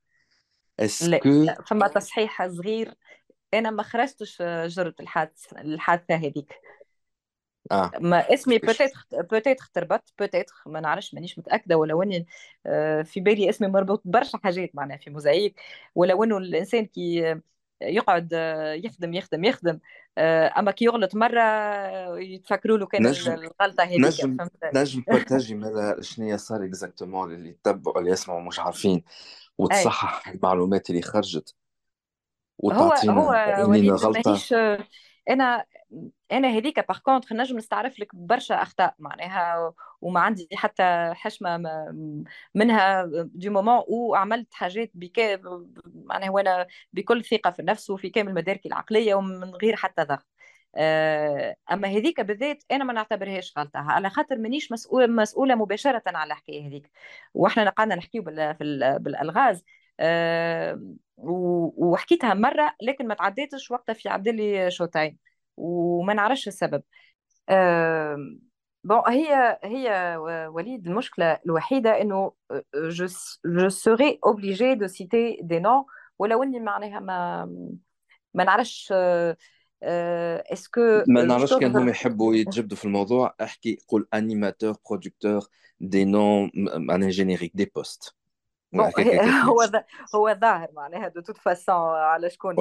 [1.01, 2.93] لا est-ce que لا فما تصحيح صغير
[3.53, 6.62] أنا ما خرجتش جرة الحادث الحادثة هذيك.
[7.71, 7.91] آه.
[7.99, 12.25] ما اسمي كيفاش peut-être peut-être تربط peut-être ما نعرفش مانيش متأكدة ولو اني
[12.65, 15.60] آه، في بالي اسمي مربوط برشا حاجات معناها في موزايك
[15.95, 17.36] ولو انه الإنسان كي
[17.81, 19.79] يقعد آه، يخدم يخدم يخدم.
[20.17, 21.41] آه، أما كي يغلط مرة
[22.17, 24.37] يتفكروا له كان نجم الغلطة هذيك نجم
[24.73, 29.03] نجم partager مالا شنو صار exactement اللي يتبعوا اللي يسمعوا مش عارفين
[29.57, 31.55] وتصحح المعلومات اللي خرجت
[32.71, 34.53] هو هو وتعطينا وليد لينا غلطة ماهيش
[35.29, 35.65] أنا
[36.31, 41.57] أنا هذيك باغ كونتخ نجم نستعرف لك برشا أخطاء معناها وما عندي حتى حشمة
[42.55, 45.41] منها دي مومون وعملت حاجات بك
[45.95, 50.27] معناها وأنا بكل ثقة في النفس وفي كامل مداركي العقلية ومن غير حتى ضغط.
[50.75, 56.33] آه، أما هذيك بالذات أنا ما نعتبرهاش غلطة على خاطر مانيش مسؤوله مسؤولة مباشرة على
[56.33, 56.91] الحكاية هذيك.
[57.33, 58.21] وإحنا قعدنا نحكيو
[58.99, 59.63] بالألغاز.
[59.99, 60.81] أه
[61.17, 65.17] وحكيتها مرة لكن ما تعديتش وقتها في عبد لي شوطين
[65.57, 66.83] وما نعرفش السبب.
[68.83, 70.17] bon هي هي
[70.51, 72.31] وليد المشكلة الوحيدة إنه
[72.75, 73.07] je
[73.45, 75.83] je serai obligée de citer des noms
[76.19, 77.45] ولو إني معناها ما
[78.33, 78.93] ما نعرفش
[79.83, 83.35] est-ce que ما نعرفش كان هم يحبوا يتجبدوا في الموضوع.
[83.41, 85.41] أحكي قول animateur producteur
[85.79, 88.15] des noms معناها génériques des postes
[89.49, 89.84] هو
[90.15, 92.56] هو ظاهر معناها de toute façon على شكون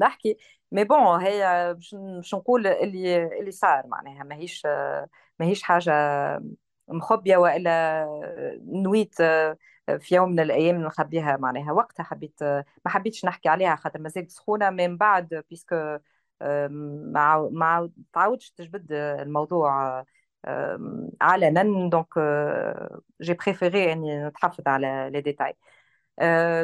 [0.00, 0.36] نحكي
[0.72, 4.66] mais bon هي باش نقول اللي اللي صار معناها ماهيش
[5.40, 5.92] ماهيش حاجة
[6.88, 8.04] مخبيه والا
[8.66, 9.14] نويت
[9.98, 14.70] في يوم من الأيام نخبيها معناها وقتها حبيت ما حبيتش نحكي عليها خاطر مازالت سخونه
[14.70, 15.98] من بعد puisque
[16.40, 20.04] ما ما تعاودش تجبد الموضوع
[21.20, 22.08] علنا donc
[23.20, 25.54] j'ai préféré إني نتحفظ على les détails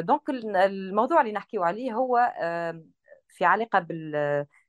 [0.01, 2.33] donc الموضوع اللي نحكيو عليه هو
[3.29, 4.11] في علاقة بال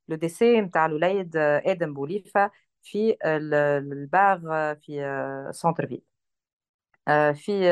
[0.09, 2.51] le décès نتاع الوليد آدم بوليفه
[2.83, 6.03] في الباغ في centre ville
[7.35, 7.71] في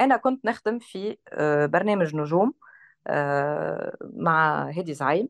[0.00, 1.16] أنا كنت نخدم في
[1.72, 2.54] برنامج نجوم
[4.14, 5.28] مع هادي زعيم.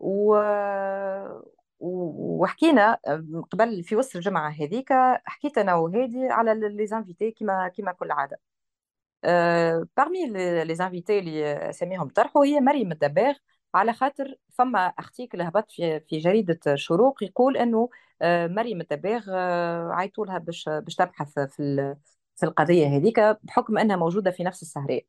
[0.00, 0.34] و
[1.84, 2.98] وحكينا
[3.52, 4.88] قبل في وسط الجمعة هذيك
[5.24, 8.40] حكيت أنا وهادي على les invités كما كما كل عادة.
[9.96, 10.26] parmi
[10.64, 13.34] les invités اللي سميهم طرحوا هي مريم الدباغ
[13.74, 17.88] على خاطر فما article هبط في في جريدة شروق يقول إنه
[18.22, 21.96] آه، مريم الدباغ آه، عيطوا لها باش باش تبحث في
[22.36, 25.02] في القضية هذيك بحكم إنها موجودة في نفس السهريه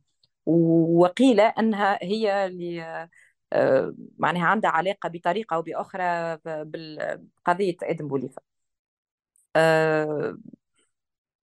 [0.45, 3.09] وقيل إنها هي اللي آه،
[4.19, 8.41] معناها عندها علاقة بطريقة أو بأخرى بقضيه آدم بوليفه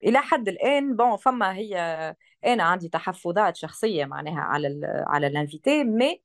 [0.04, 1.76] إلى حد الآن bon فما هي
[2.46, 6.22] أنا عندي تحفظات شخصية معناها على ال على ال invitée mais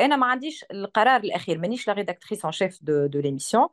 [0.00, 3.68] أنا ما عنديش القرار الأخير مانيش la rédactrice en chef de de l'émission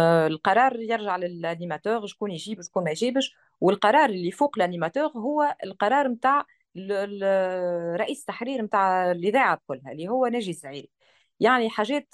[0.00, 5.56] القرار يرجع لل animateur شكون يجيب شكون ما يجيبش والقرار اللي فوق ال animateur هو
[5.64, 6.46] القرار نتاع
[7.96, 10.90] رئيس التحرير نتاع الإذاعة كلها اللي هو ناجي الزعيري.
[11.40, 12.08] يعني حاجات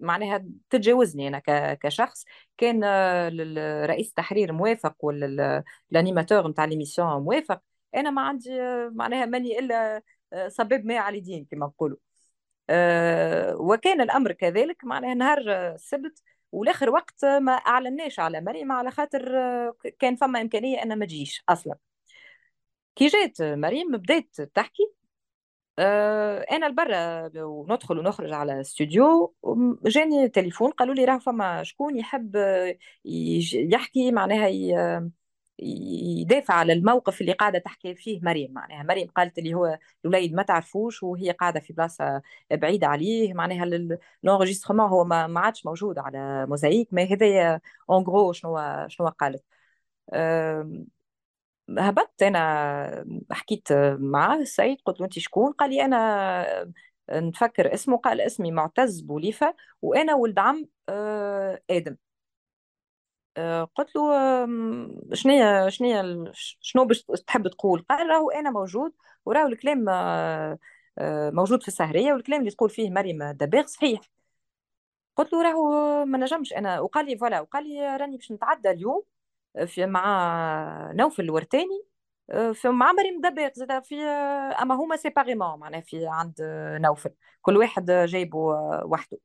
[0.00, 1.42] معناها تتجاوزني أنا
[1.74, 2.24] كشخص.
[2.58, 2.84] كان
[3.84, 5.64] رئيس التحرير موافق ولا
[6.50, 7.60] نتاع ليميسيون موافق.
[7.94, 8.50] أنا ما عندي
[8.90, 10.02] معناها ماني إلا
[10.48, 11.98] صباب ماء على الدين كما نقولوا.
[12.70, 15.38] آه، وكان الأمر كذلك معناها نهار
[15.74, 16.22] السبت
[16.52, 19.22] والآخر وقت ما أعلناش على مريم على خاطر
[19.98, 21.76] كان فما إمكانية أن ما تجيش أصلا.
[22.96, 24.92] كي جات مريم بدات تحكي
[25.78, 29.34] آه، أنا لبرا وندخل ونخرج على الاستوديو
[29.86, 32.36] جاني تليفون قالوا لي راه فما شكون يحب
[33.54, 34.48] يحكي معناها
[35.58, 38.52] يدافع على الموقف اللي قاعدة تحكي فيه مريم.
[38.52, 43.34] معناها مريم قالت اللي هو الوليد ما تعرفوش وهي قاعدة في بلاصة بعيدة عليه.
[43.34, 43.66] معناها
[44.22, 49.44] l'enregistrement هو ما عادش موجود على موزايك ما هذايا en gros شنو شنو قالت.
[51.78, 56.72] هبطت أنا حكيت معاه السيد قلت له أنت شكون؟ قال لي أنا
[57.12, 61.96] نفكر اسمه قال اسمي معتز بوليفة وأنا ولد عم آه، آدم.
[63.36, 64.02] آه، قلت له
[65.14, 68.92] شنو شنو شنو باش تحب تقول؟ قال راهو أنا موجود
[69.26, 70.58] وراهو الكلام آه،
[70.98, 74.00] آه، موجود في السهرية والكلام اللي تقول فيه مريم دباغ صحيح.
[75.16, 76.80] قلت له راهو ما نجمش أنا.
[76.80, 79.02] وقال لي voilà وقال لي راني باش نتعدى اليوم
[79.66, 81.84] في مع نوفل الورتاني
[82.54, 83.94] في مع مريم دباغ زاد في
[84.62, 86.34] أما هما séparément معناها في عند
[86.82, 87.10] نوفل.
[87.42, 88.38] كل واحد جايبه
[88.84, 89.18] وحده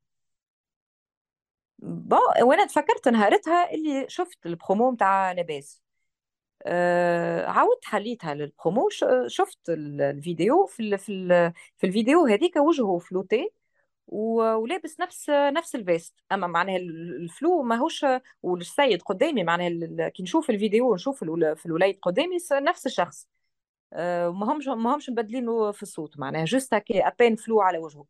[1.80, 5.82] bon وأنا تفكرت نهارتها اللي شفت البرومو نتاع لاباس
[6.64, 8.90] آه عاودت حليتها للبرومو
[9.28, 13.52] شفت الفيديو في في في الفيديو هذيك وجهه flouté.
[14.08, 16.16] ولابس نفس نفس ال veste.
[16.32, 18.06] أما معناها ال flou ماهوش
[18.44, 21.24] والسيد قدامي معناها كي نشوف الفيديو ونشوف
[21.56, 23.28] في الوليد قدامي نفس الشخص.
[23.94, 27.78] آه ما همش ما همش مبدلينه في الصوت معناها juste هكا eh ben flou على
[27.78, 28.06] وجهه.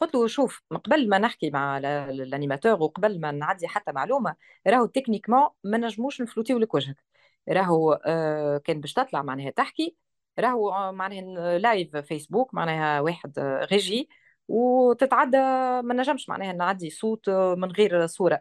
[0.00, 4.86] قلت له شوف قبل ما نحكي مع ال animateur وقبل ما نعدي حتى معلومة راهو
[4.86, 7.04] techniquement ما نجموش نفلوتيو لك وجهك.
[7.48, 9.96] راهو آه كان باش تطلع معناها تحكي
[10.38, 13.38] راهو آه، معناها لايف فيسبوك معناها واحد
[13.70, 14.08] غيجي
[14.48, 15.36] وتتعدى
[15.82, 18.40] ما نجمش معناها نعدي صوت آه، من غير صورة.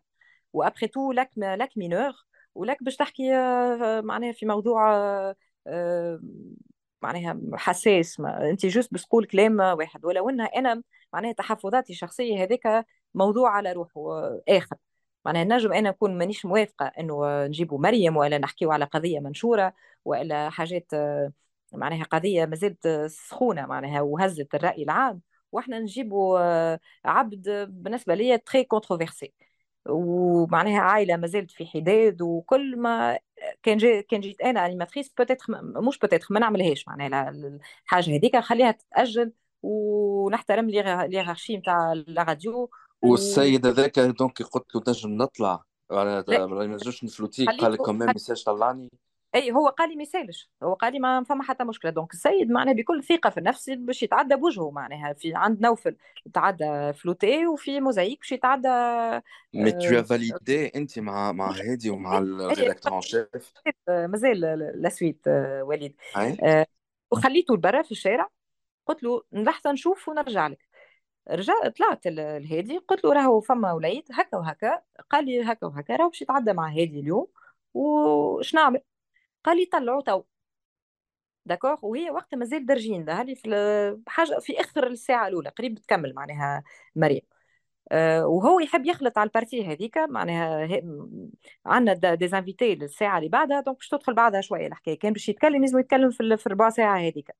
[0.53, 2.13] وأبخي تو لك لك مينور
[2.55, 4.81] ولك باش تحكي آه، معناها في موضوع
[7.01, 8.19] معناها حساس.
[8.19, 10.05] ما انت جوست بس تقول كلام واحد.
[10.05, 14.01] ولو إنها أنا معناها تحفظاتي الشخصية هذاك موضوع على روحه
[14.49, 14.75] آخر.
[15.25, 19.73] معناها نجم أنا نكون مانيش موافقة إنه نجيبوا مريم ولا نحكيو على قضية منشورة
[20.05, 20.91] ولا حاجات
[21.73, 25.21] معناها قضية مازالت سخونة معناها وهزت الرأي العام.
[25.51, 26.39] وإحنا نجيبوا
[27.05, 29.33] عبد بالنسبة لي très controversée
[29.89, 33.19] ومعناها عائلة ما زالت في حداد وكل ما
[33.63, 36.87] كان جي كان جيت أنا animatrice peut-être مش peut-être ما نعملهاش.
[36.87, 39.31] معناها الحاجة هذيك نخليها تتأجل
[39.63, 42.69] ونحترم l'hiérarchie نتاع la radio.
[43.01, 45.63] والسيد هذاك donc قلت له تنجم نطلع.
[45.91, 48.89] ما نجمش نفلوتيك قال لك كمان ميساج طلعني.
[49.35, 50.51] أي هو قال لي ما يسألش.
[50.63, 51.91] هو قال لي ما فما حتى مشكلة.
[51.91, 55.13] دونك السيد معناها بكل ثقة في النفس باش يتعدى بوجهه معناها.
[55.13, 55.95] في عند نوفل
[56.33, 58.67] تعدى فلوتي وفي موزايك باش يتعدى
[59.53, 63.53] مي تو فاليدي أنت مع مع هادي ومع الريداكتور ان شيف
[63.89, 64.39] مازال
[64.75, 65.27] لا سويت
[65.61, 65.95] وليد.
[66.43, 66.65] آه،
[67.11, 68.29] وخليته لبرا في الشارع.
[68.85, 70.67] قلت له لحظه نشوف ونرجع لك.
[71.29, 72.77] رجع طلعت الهادي.
[72.77, 74.81] قلت له راهو فما وليد هكا وهكا.
[75.09, 77.27] قال لي هكا وهكا راهو باش يتعدى مع هادي اليوم.
[77.73, 78.81] وش نعمل
[79.47, 80.23] قال لي طلعوا تو.
[81.45, 86.63] d'accord؟ وهي وقت مازال درجين هذه في حاجة في آخر الساعة الأولى قريب تكمل معناها
[86.95, 87.21] مريم.
[87.91, 90.67] أه وهو يحب يخلط على ال partie هذيك معناها
[91.65, 94.99] عندنا des invités للساعة اللي بعدها donc باش تدخل بعدها شوية الحكاية.
[94.99, 97.31] كان باش يتكلم لازم يتكلم في الربع ساعة هذيك.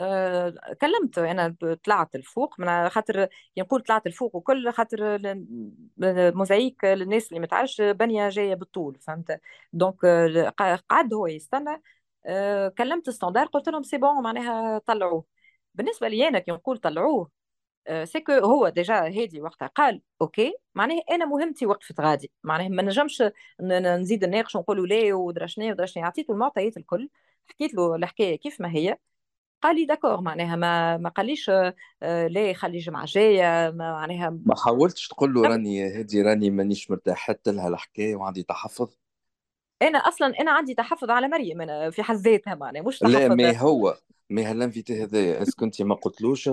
[0.00, 5.18] أه كلمت أنا طلعت الفوق من خاطر نقول طلعت الفوق وكل خاطر
[6.34, 9.40] موزايك للناس اللي ما تعرفش بنية جاية بالطول فهمت؟
[9.72, 9.96] donc
[10.90, 11.82] قعد هو يستنى.
[12.26, 15.24] أه كلمت standard قلت لهم c'est bon معناها طلعوه.
[15.74, 17.30] بالنسبة لي أنا كي نقول طلعوه
[18.04, 22.32] c'est que هو déjà هادي وقتها قال okay معناها أنا مهمتي وقفت غادي.
[22.44, 23.22] معناها ما نجمش
[23.60, 27.10] نزيد نناقش ونقولوا لا ودراشني ودراشني عطيته المعطيات الكل.
[27.48, 28.98] حكيت له الحكاية كيف ما هي.
[29.62, 35.08] قال لي d'accord معناها ما ما قاليش آه، لا خلي الجمعة الجاية معناها ما حاولتش
[35.08, 38.96] تقول له راني هادي راني مانيش مرتاح حتى لها الحكاية وعندي تحفظ؟
[39.82, 43.34] أنا أصلا أنا عندي تحفظ على مريم أنا في حد ذاتها معناها مش تحفظ لا
[43.34, 43.96] ما هو
[44.30, 46.50] ما هال invité هذايا est-ce que انت ما قلتلوش؟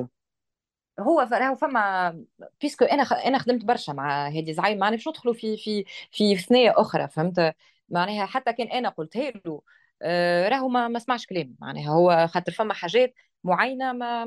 [0.99, 2.17] هو راهو فما
[2.61, 3.03] parce que أنا.
[3.03, 7.55] أنا خدمت برشا مع هادي زعيم معناها باش ندخلوا في في في ثنيه أخرى فهمت؟
[7.89, 9.61] معناها حتى كان أنا قلتها له
[10.01, 14.25] آه، راهو ما ما سمعش كلام معناها هو خاطر فما حاجات معينة ما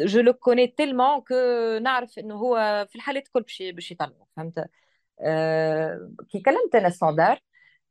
[0.00, 1.34] je le connais tellement que
[1.82, 3.94] نعرف إنه هو في الحالات الكل باش باش
[4.36, 4.68] فهمت؟
[5.20, 7.40] أه كي كلمت أنا standard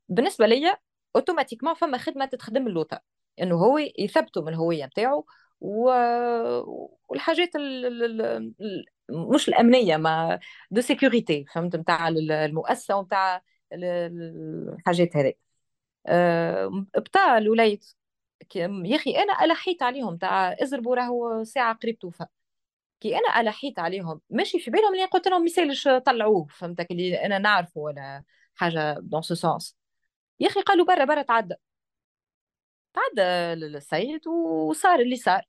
[0.10, 0.78] بالنسبة ليا
[1.16, 3.02] automatiquement فما خدمة تتخدم اللوطة
[3.42, 5.26] إنه هو يثبتوا من الهوية نتاعو.
[5.62, 8.22] والحاجات ال...
[8.22, 8.86] ال...
[9.10, 10.40] مش الأمنية ما
[10.72, 13.42] دو سيكوريتي فهمت؟ نتاع المؤسسة ونتاع
[13.74, 15.34] الحاجات هذه
[16.98, 17.84] بتاع الوليد.
[18.56, 22.26] يا أخي أنا ألحيت عليهم تاع ازربوا راهو ساعة قريب توفى.
[23.02, 27.38] كي أنا ألحيت عليهم ماشي في بالهم اللي قلت لهم مثالش طلعوه فهمتك؟ اللي أنا
[27.39, 28.24] نعرفه ولا
[28.56, 29.78] حاجة دون سو سونس
[30.39, 31.56] يا أخي قالوا برا برا تعدى
[32.94, 33.22] تعدى
[33.54, 35.42] السيد وصار اللي صار.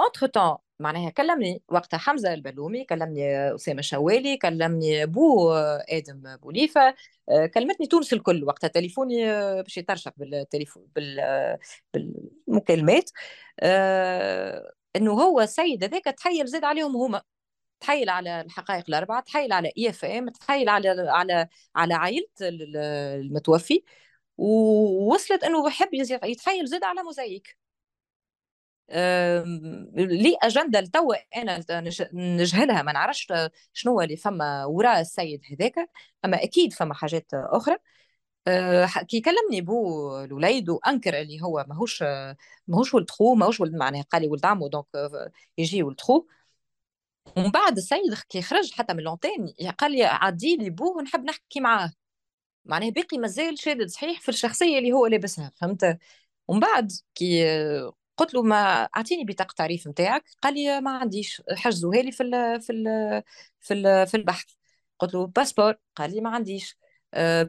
[0.00, 6.94] entre-temps معناها كلمني وقتها حمزة البلومي كلمني أسامة شوالي كلمني بو آدم بوليفة
[7.54, 9.24] كلمتني تونس الكل وقتها تليفوني
[9.62, 10.86] باش يترشق بالتليفون
[11.94, 13.10] بالمكالمات.
[14.96, 17.22] إنه هو السيد هذاك تحيل زاد عليهم هما.
[17.80, 23.84] تحيل على الحقائق الأربعة تحيل على IFM تحيل على على على عائلة المتوفي.
[24.38, 27.61] ووصلت إنه بحب يتحيل زاد على موزايك.
[29.96, 31.64] لأجندة لتوا أنا
[32.12, 32.82] نجهلها.
[32.82, 33.32] ما نعرفش
[33.72, 35.90] شنو اللي فما وراء السيد هذاك
[36.24, 37.76] أما أكيد فما حاجات أخرى.
[38.48, 42.04] أه كي كلمني بو الوليد وأنكر اللي هو ماهوش
[42.68, 44.86] ماهوش ولد خو ماهوش ولد معناه قال لي ولد عمو donc
[45.58, 46.26] يجي ولد خو.
[47.36, 51.60] ومن بعد السيد كي خرج حتى من l'antenne قال لي عدي لي بوه ونحب نحكي
[51.60, 51.92] معاه.
[52.64, 55.98] معناه باقي مازال شادد صحيح في الشخصية اللي هو لابسها فهمت؟
[56.48, 57.44] ومن بعد كي
[58.16, 62.60] قلت له ما أعطيني بطاقه تعريف نتاعك قال لي ما عنديش حجزوها لي في ال
[62.60, 62.84] في ال
[63.60, 64.44] في ال في البحث.
[64.98, 66.78] قلت له passeport؟ قال لي ما عنديش.
[67.14, 67.48] آه،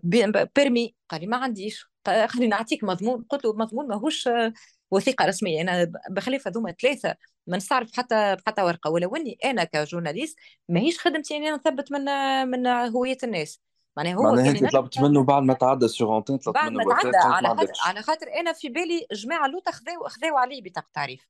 [0.55, 1.87] permis؟ قال لي ما عنديش.
[2.35, 3.23] لي نعطيك مضمون.
[3.29, 4.53] قلت له مضمون ماهوش آه،
[4.91, 5.61] وثيقة رسمية.
[5.61, 7.15] أنا بخلاف هذوما ثلاثة.
[7.47, 8.89] ما نستعرف حتى حتى ورقة.
[8.89, 10.37] ولو إني أنا ك journaliste
[10.69, 12.05] ماهيش خدمتي اني نثبت من
[12.47, 13.61] من هوية الناس.
[13.97, 16.85] معناها هو معناها أنت طلبت منه بعد ما تعدى sur antenne طلبت بعد منه ما
[16.85, 21.27] تعدى على خاطر على خاطر أنا في بالي جماعة لوطا خذاو خذاو عليه بطاقه تعريف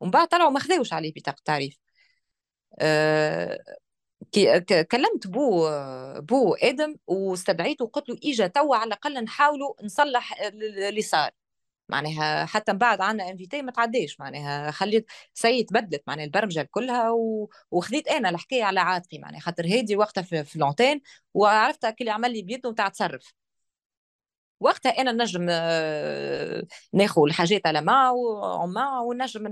[0.00, 1.78] ومن بعد طلعوا ما خذاوش عليه بطاقه تعريف
[2.78, 3.58] أه
[4.32, 5.68] كي كلمت بو
[6.20, 11.30] بو آدم واستدعيته وقلت له إجا توا على الأقل نحاولوا نصلح اللي صار.
[11.88, 17.10] معناها حتى من بعد عنا invité ما تعديش معناها خليت سيد بدلت معناها البرمجة كلها
[17.10, 17.50] و...
[17.70, 21.00] وخذيت أنا الحكاية على عاتقي معناها خاطر هادي وقتها في, في لونتين
[21.34, 23.32] وعرفت كل عمل لي بيده نتاع تصرف.
[24.60, 29.48] وقتها أنا نجم آه، ناخذ الحاجات على مع ومع ونجم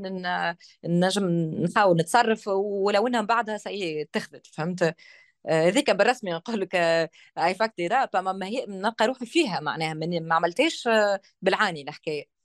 [0.84, 1.24] نجم
[1.64, 4.94] نحاول نتصرف ولو إنها بعدها سي تخذت فهمت؟
[5.48, 6.74] هذيك بالرسمي نقول لك
[7.38, 10.88] اي فاكت اب أما ما هي نلقى روحي فيها معناها ما عملتهاش
[11.42, 12.40] بالعاني الحكاية.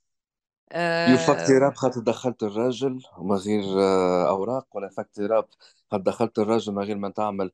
[1.07, 1.17] يو
[1.59, 3.63] راب خاطر دخلت الراجل من غير
[4.29, 4.89] أوراق ولا
[5.19, 5.47] راب
[5.91, 7.51] خاطر دخلت الراجل من غير ما تعمل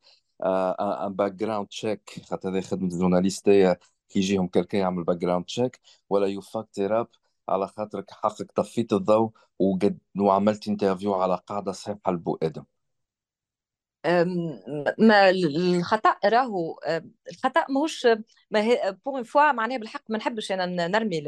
[0.79, 3.79] un background check خاطر هذه خدمة ال journaliste
[4.09, 5.79] كي يجيهم quelqu'un يعمل background check
[6.09, 6.41] ولا يو
[6.79, 7.07] راب
[7.49, 12.63] على خاطرك حقك طفيت الضوء وقد وعملت interview على قاعدة صحيحة لبو آدم.
[14.97, 16.79] ما الخطأ راهو
[17.31, 18.07] الخطأ ماهوش
[18.51, 21.19] ma pure faute معناها بالحق ما نحبش أنا نرمي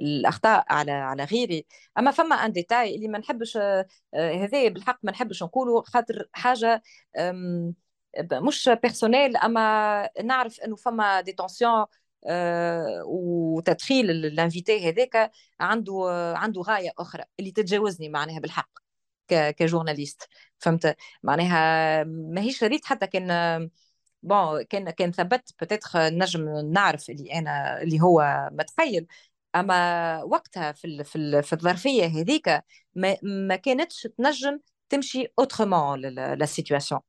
[0.00, 1.66] الأخطاء على على غيري.
[1.98, 6.82] أما فما un détail اللي ما نحبش آه، هذا بالحق ما نحبش نقوله خاطر حاجة
[8.32, 11.84] مش personnel أما نعرف إنه فما des tensions
[12.26, 15.30] آه، وتدخيل ال invité هذاك
[15.60, 15.92] عنده
[16.36, 18.81] عنده غاية أخرى اللي تتجاوزني معناها بالحق.
[19.34, 20.28] ك journaliste.
[20.58, 23.70] فهمت؟ معناها ماهيش ريت حتى كان
[24.22, 29.06] bon كان كان ثبت peut-être نجم نعرف اللي أنا اللي هو متخيل.
[29.56, 32.48] أما وقتها في في في الظرفية هذيك
[32.94, 37.00] ما, ما كانتش تنجم تمشي autrement la situation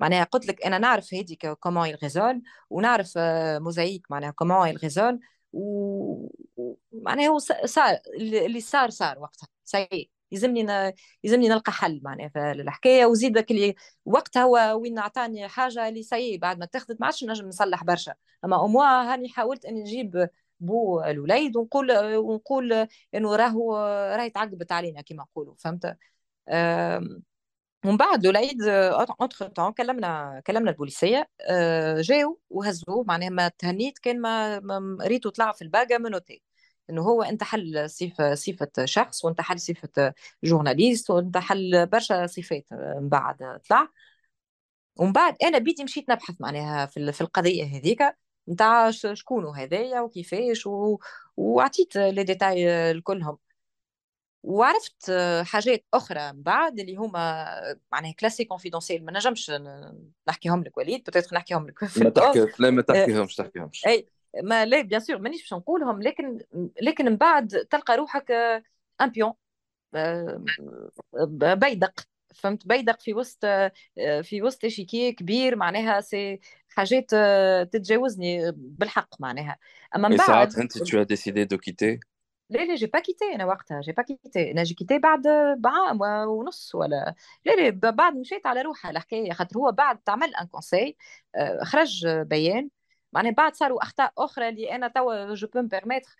[0.00, 3.12] معناها قلت لك أنا نعرف هذيك comment ils raisonnent ونعرف
[3.60, 5.20] موزايك معناها comment ils raisonnent
[5.52, 9.48] ومعناها هو صار اللي صار صار وقتها.
[9.64, 10.92] c'est يلزمني.
[11.24, 13.06] يلزمني نلقى حل معناها في الحكاية.
[13.06, 13.74] وزيد اللي
[14.04, 18.14] وقتها هو وين اعطاني حاجة اللي c'est بعد ما تاخذت ما عادش نجم نصلح برشا.
[18.44, 20.28] أما أموا هاني حاولت أني نجيب
[20.60, 23.76] بو الوليد ونقول ونقول إنه راهو
[24.16, 25.96] راهي تعقبت علينا كما نقولوا فهمت؟
[27.84, 28.62] ومن بعد الوليد
[29.20, 33.04] entre-temps كلمنا كلمنا البوليسية آه، جاو وهزوه.
[33.08, 34.60] معناها ما تهنيت كان ما,
[35.02, 36.42] ريتو طلع في الباقة menotté
[36.90, 43.88] إنه هو انتحل صفه صفه شخص وانتحل صفه journaliste وانتحل برشا صفات من بعد طلع.
[44.96, 47.98] ومن بعد أنا بيتي مشيت نبحث معناها في في القضية هذيك
[48.48, 50.98] نتاع شكون هذايا وكيفاش و...
[51.36, 53.38] وعطيت لي ديتاي الكلهم.
[54.42, 55.12] وعرفت
[55.42, 57.46] حاجات أخرى من بعد اللي هما
[57.92, 59.52] معناها classés confidentiels ما نجمش
[60.28, 63.86] نحكيهم لك وليد peut-être نحكيهم لك في ما تحكي لا ما تحكيهمش تحكيهمش.
[63.86, 64.06] اي
[64.42, 66.38] مالا bien sûr مانيش باش نقولهم لكن
[66.82, 68.30] لكن من بعد تلقى روحك
[69.00, 69.32] un pion
[71.40, 72.00] بيدق
[72.34, 73.44] فهمت؟ بيدق في وسط
[74.22, 77.10] في وسط échiquier كبير معناها c'est حاجات
[77.72, 79.58] تتجاوزني بالحق معناها.
[79.96, 82.00] أما من بعد ساعات انت tu as décidé de quitter
[82.50, 85.22] لا لا j'ai pas quitté أنا وقتها j'ai pas quitté أنا j'ai quitté بعد
[85.58, 87.14] بعام ونص ولا
[87.44, 90.96] لا لا بعد مشيت على روحها الحكاية خاطر هو بعد تعمل un conseil
[91.62, 92.70] خرج بيان.
[93.16, 96.16] معناها بعد صاروا أخطاء أخرى اللي أنا توا je peux permettre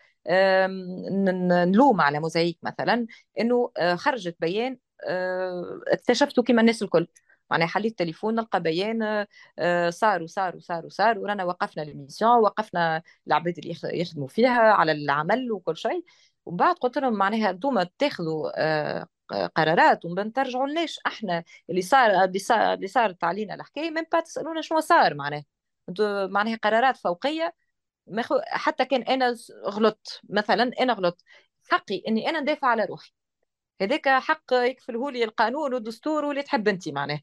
[1.65, 3.07] نلوم على موزايك مثلا
[3.41, 4.79] إنه آه، خرجت بيان
[5.09, 7.07] آه، اكتشفته كما الناس الكل.
[7.51, 9.27] معناها حليت التليفون نلقى بيان
[9.59, 15.53] آه، صار وصار وصار وصار ورانا وقفنا l'émission وقفنا العباد اللي يخدموا فيها على العمل
[15.53, 16.05] وكل شيء.
[16.47, 18.51] ومن بعد قلت لهم معناها أنتم تاخذوا
[19.57, 21.01] قرارات وما ترجعوا لناش.
[21.07, 25.56] أحنا اللي صار اللي صار اللي صارت علينا الحكاية من بعد تسألونا شنو صار معناها.
[26.31, 27.55] معناها قرارات فوقية.
[28.47, 29.35] حتى كان أنا
[29.67, 30.21] غلطت.
[30.29, 31.23] مثلا أنا غلطت.
[31.71, 33.11] حقي إني أنا ندافع على روحي.
[33.83, 37.21] هذاك حق يكفله لي القانون والدستور واللي تحب أنت معناه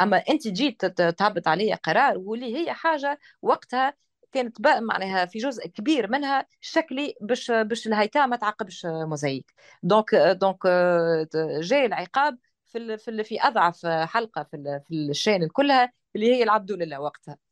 [0.00, 3.94] أما أنت جيت تهبط عليا قرار واللي هي حاجة وقتها
[4.32, 10.14] كانت بقى معناها في جزء كبير منها شكلي باش باش الهيكله ما تعاقبش موزايك donc
[10.14, 10.66] donc
[11.60, 17.47] جاي العقاب في في أضعف حلقة في ال chaîne كلها اللي هي العبد لله وقتها.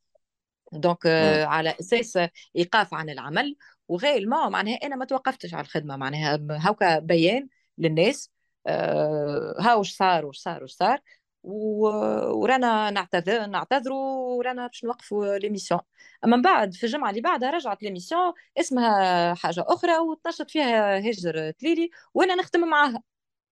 [0.73, 2.19] donc euh, على أساس
[2.57, 3.57] إيقاف عن العمل
[3.89, 7.49] وغير ما معناها أنا ما توقفتش على الخدمة معناها هاكا بيان
[7.79, 8.31] للناس
[8.67, 11.01] آه، ها وش صار وش صار وش صار
[11.47, 15.81] ورانا نعتذر نعتذروا ورانا باش نوقفوا l'émission
[16.25, 21.51] أما من بعد في الجمعة اللي بعدها رجعت l'émission اسمها حاجة أخرى وتنشط فيها هجر
[21.51, 23.03] تليلي وأنا نخدم معاها.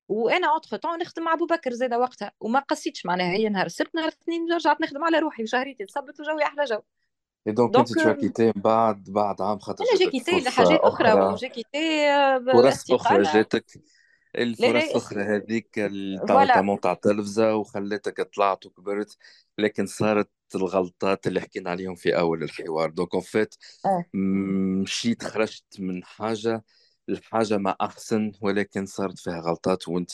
[0.09, 2.33] وأنا entre-temps نخدم مع أبو بكر زاده وقتها.
[2.41, 6.43] وما قصيتش معناها هي نهار السبت نهار الاثنين رجعت نخدم على روحي وشهريتي تصبت وجوي
[6.45, 6.81] أحلى جو.
[7.47, 11.36] donc انت tu as quitté بعد بعد عام خاطر أنا j'ai quitté لحاجات أخرى و
[11.36, 11.79] j'ai quitté
[12.53, 13.67] فرص أخرى جاتك
[14.39, 15.69] الفرص الاخرى هذيك
[16.27, 16.45] تاع
[16.83, 19.17] تاع التلفزه وخلتك طلعت وكبرت
[19.59, 23.55] لكن صارت الغلطات اللي حكينا عليهم في اول الحوار donc en fait
[24.15, 26.65] مشيت خرجت من حاجة
[27.09, 30.13] الحاجة ما احسن ولكن صارت فيها غلطات وانت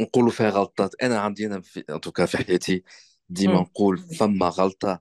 [0.00, 1.84] نقولوا فيها غلطات أنا عندي أنا في
[2.26, 2.84] في حياتي
[3.28, 5.00] ديما نقول فما غلطه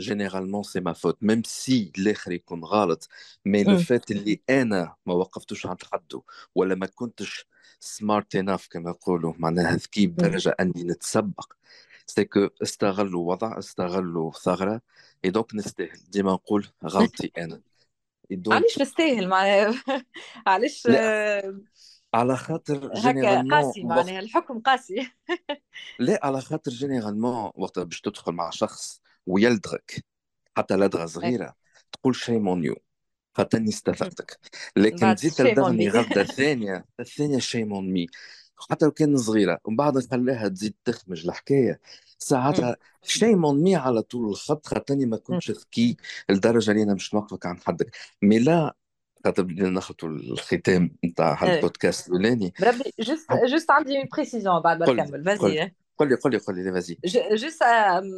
[0.00, 3.08] généralement c'est ma faute même si الآخر يكون غلط
[3.44, 6.22] mais le fait اللي أنا ما وقفتوش عند حده
[6.54, 7.46] ولا ما كنتش
[7.80, 11.52] smart enough كما يقولوا معناها ذكي بدرجه أني نتسبق.
[12.06, 14.80] c'est que استغلوا وضع استغلوا ثغرة
[15.24, 15.98] et donc نستاهل.
[16.08, 17.60] ديما نقول غلطي أنا.
[18.52, 19.74] علاش نستاهل؟ معناها
[20.46, 20.86] علاش؟
[22.14, 25.10] على خاطر هكا قاسي معناها الحكم قاسي.
[25.98, 30.04] لا على خاطر généralement وقت باش تدخل مع شخص ويلدغك
[30.56, 31.54] حتى لدغة صغيرة
[31.92, 32.76] تقول shame on you
[33.34, 34.40] خاطرني استفدتك.
[34.76, 38.06] لكن تزيد تلدغني غلطه ثانية الثانية shame on me
[38.70, 41.80] حتى لو كان صغيرة ومن بعد خلاها تزيد تخمج الحكاية.
[42.18, 45.96] ساعتها shame on me على طول الخط خاطرني ما كنتش ذكي
[46.30, 47.96] لدرجة اللي أنا مش نوقفك عن حدك.
[48.22, 48.76] mais لا
[49.24, 51.56] خاطر بدينا ناخذوا الختام نتاع إيه.
[51.56, 52.52] البودكاست الأولاني.
[52.60, 55.24] بربي juste juste عندي précision بعد ما نكمل.
[55.24, 56.98] vas-y قل لي قل لي قل لي vas-y
[57.32, 57.62] juste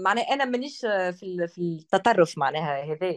[0.05, 3.15] معناها أنا مانيش في في التطرف معناها هذا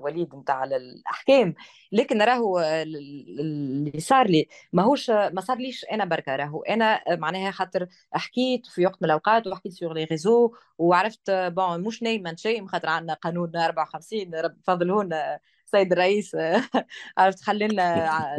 [0.00, 1.54] وليد نتاع الأحكام.
[1.92, 6.62] لكن راهو اللي صار لي ماهوش ما صار ليش أنا بركة راهو.
[6.62, 12.02] أنا معناها خاطر حكيت في وقت من الأوقات وحكيت sur les réseaux وعرفت bon مش
[12.02, 15.38] نايمة شيء خاطر عندنا قانون 54 رب فضلهن
[15.74, 16.36] السيد الرئيس.
[17.18, 18.36] عرفت خلينا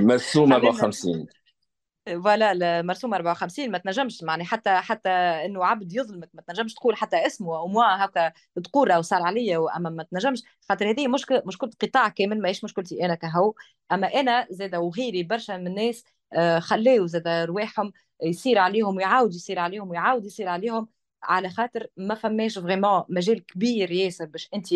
[0.00, 1.26] مرسوم 54
[2.06, 7.16] voilà مرسوم 54 ما تنجمش معني حتى حتى إنه عبد يظلمك ما تنجمش تقول حتى
[7.26, 8.32] اسمه أو موا هكا
[8.64, 10.42] تقول راهو صار عليا اما ما تنجمش.
[10.68, 13.54] خاطر هذه مشكله مشكله قطاع كامل ماهيش مشكلتي أنا كهو.
[13.92, 17.92] أما أنا زاد وغيري برشا من الناس آه، خلاو زاد رواحهم
[18.22, 20.88] يصير عليهم ويعاود يصير عليهم ويعاود يصير عليهم.
[21.24, 24.66] على خاطر ما فماش vraiment مجال كبير ياسر باش انت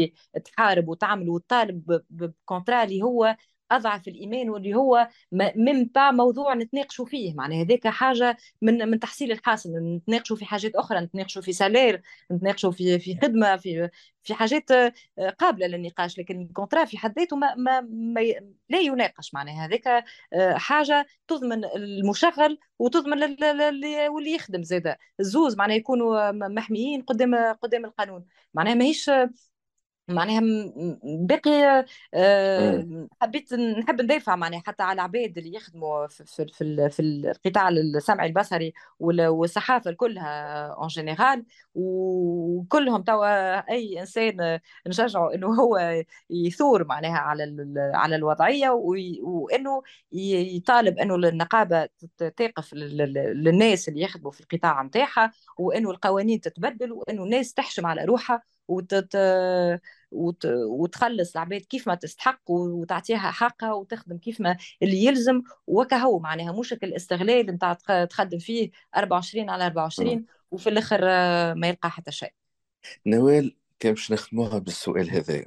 [0.44, 3.36] تحارب وتعمل وتطالب ب contrat اللي هو
[3.70, 5.08] أضعف الايمان واللي هو
[5.56, 7.34] من با موضوع نتناقشوا فيه.
[7.34, 9.70] معناها هذاك حاجة من من تحصيل الحاصل.
[9.70, 12.02] نتناقشوا في حاجات أخرى نتناقشوا في salaire
[12.32, 13.90] نتناقشوا في في خدمة في
[14.22, 14.92] في حاجات آه،
[15.38, 16.18] قابلة للنقاش.
[16.18, 18.20] لكن الكونترا في حد ذاته ما, ما, ما
[18.68, 19.34] لا يناقش.
[19.34, 23.22] معناها هذاك آه، حاجة تضمن المشغل وتضمن
[24.08, 28.24] واللي يخدم زاد الزوز معناها يكونوا محميين قدام قدام القانون.
[28.54, 29.10] معناها ماهيش
[30.08, 30.40] معناها
[31.04, 31.84] باقي
[32.14, 38.26] آه، حبيت نحب ندافع معناها حتى على العباد اللي يخدموا في في في القطاع السمعي
[38.26, 41.44] البصري والصحافة كلها en général
[41.74, 49.82] وكلهم توا أي إنسان نشجعه إنه هو يثور معناها على على الوضعية وإنه
[50.12, 51.88] يطالب إنه النقابة
[52.18, 58.42] تقف للناس اللي يخدموا في القطاع نتاعها وإنه القوانين تتبدل وإنه الناس تحشم على روحها
[58.68, 59.16] وتت...
[60.10, 60.46] وت...
[60.46, 65.42] وتخلص العباد كيف ما تستحق وتعطيها حقها وتخدم كيف ما اللي يلزم.
[65.66, 67.72] وكهو معناها مش الاستغلال نتاع
[68.04, 71.00] تخدم فيه 24 على 24 وفي الآخر
[71.54, 72.32] ما يلقى حتى شيء.
[73.06, 75.44] نوال كان باش نخدموها بالسؤال هذا.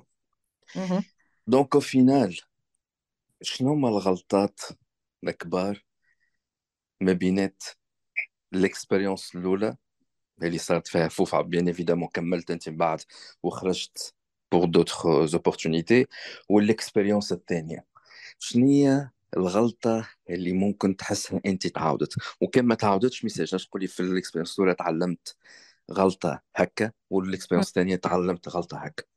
[1.48, 2.40] donc au final
[3.42, 4.62] شنو هما الغلطات
[5.24, 5.84] الكبار
[7.02, 7.64] ما بينات
[8.54, 9.78] ال expérience الأولى
[10.44, 13.02] اللي صارت فيها فوفا؟ bien évidemment كملت أنت من بعد
[13.44, 14.14] وخرجت
[14.52, 16.08] pour d'autres opportunités
[16.50, 17.86] وال expérience الثانية
[18.40, 23.66] شنو هي الغلطة اللي ممكن تحسها أنت تعاودت؟ وكان ما تعاودتش ما يسالش.
[23.66, 25.36] تقولي في ال expérience الأولى تعلمت
[25.92, 29.11] غلطة هكا وال expérience الثانية تعلمت غلطة هكا.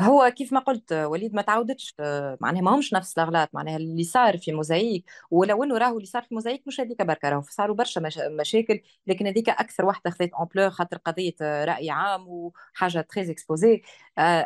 [0.00, 1.94] هو كيف ما قلت وليد ما تعودتش
[2.40, 6.22] معناها ما همش نفس الأغلاط معناها اللي صار في موزايك ولو إنه راهو اللي صار
[6.22, 8.18] في موزايك مش هذيك بركة راهو صاروا برشا مش...
[8.18, 13.82] مشاكل لكن هذيك أكثر واحدة خذت ampleur خاطر قضية رأي عام وحاجة très exposée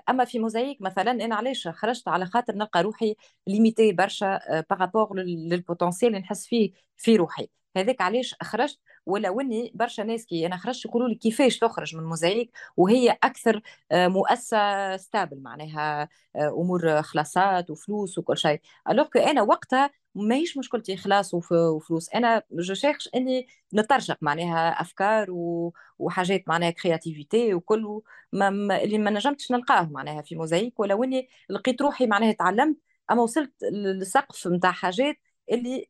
[0.09, 3.16] أما في موزايك مثلا أنا علاش خرجت على خاطر نلقى روحي
[3.47, 4.40] limitée برشا
[4.70, 7.48] par rapport لل potentiel اللي نحس فيه في روحي.
[7.76, 12.05] هذاك علاش خرجت؟ ولو اني برشا ناس كي أنا خرجت يقولوا لي كيفاش تخرج من
[12.05, 18.61] موزايك وهي أكثر آه، مؤسسة stable معناها آه، أمور خلاصات وفلوس وكل شيء.
[18.91, 22.09] alors أنا وقتها ماهيش مشكلتي خلاص وفلوس.
[22.14, 25.26] أنا je cherche إني نترشق معناها أفكار
[25.98, 28.01] وحاجات معناها créativité وكل
[28.32, 28.48] ما
[28.82, 32.76] اللي ما نجمتش نلقاه معناها في موزايك ولو اني لقيت روحي معناها تعلمت
[33.11, 35.16] أما وصلت للسقف نتاع حاجات
[35.51, 35.86] اللي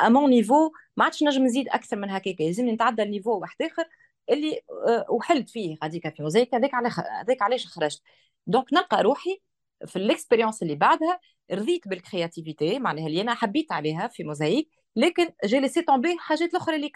[0.00, 3.62] à mon niveau ما عادش نجم نزيد أكثر من هكاك لازمني نتعدى ال niveau واحد
[3.62, 3.84] آخر
[4.30, 6.88] اللي آه، وحلت فيه غاديكا في موزايك هذاك على
[7.20, 8.02] هذاك علاش خرجت؟
[8.46, 9.40] donc نلقى روحي
[9.86, 11.20] في ال expérience اللي بعدها
[11.52, 16.50] رضيت بال créativité معناها اللي أنا حبيت عليها في موزايك لكن j'ai laissé tomber الحاجات
[16.50, 16.90] الاخرى اللي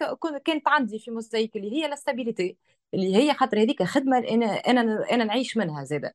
[0.44, 2.56] كانت عندي في موزايك اللي هي la stabilité
[2.94, 6.14] اللي هي خاطر هذيك خدمة أنا أنا أنا نعيش منها زادة.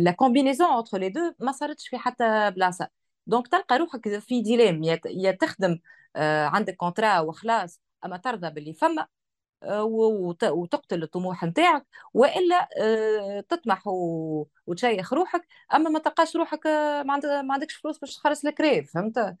[0.00, 2.88] la combinaison entre les deux ما صارتش في حتى بلاصة.
[3.26, 5.78] donc تلقى روحك في dilemme يا تخدم
[6.16, 9.06] آه، عندك contrat وخلاص أما ترضى باللي فما
[9.62, 9.84] آه،
[10.52, 13.82] وتقتل الطموح نتاعك وإلا آه، تطمح
[14.66, 19.36] وتشيخ روحك أما ما تلقاش روحك ما عندكش فلوس باش تخلص الكراء فهمت؟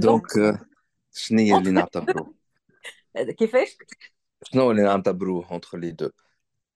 [0.00, 0.26] donc
[1.14, 2.34] شنو اللي نعتبره
[3.38, 3.76] كيفاش؟
[4.42, 6.10] شنو اللي نعتبروه entre les deux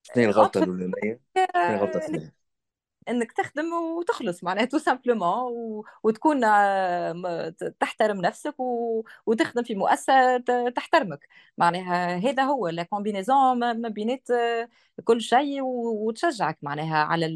[0.02, 2.37] شنو الغلطة الأولانية؟ شنو الغلطة الثانية؟
[3.08, 5.84] إنك تخدم وتخلص معناها simplement.
[6.02, 8.54] وتكون آه، تحترم نفسك.
[9.26, 10.38] وتخدم في مؤسسة
[10.76, 11.28] تحترمك
[11.58, 14.68] معناها هذا هو la combinaison ما بينات آه،
[15.04, 15.62] كل شيء.
[15.62, 17.26] وتشجعك معناها على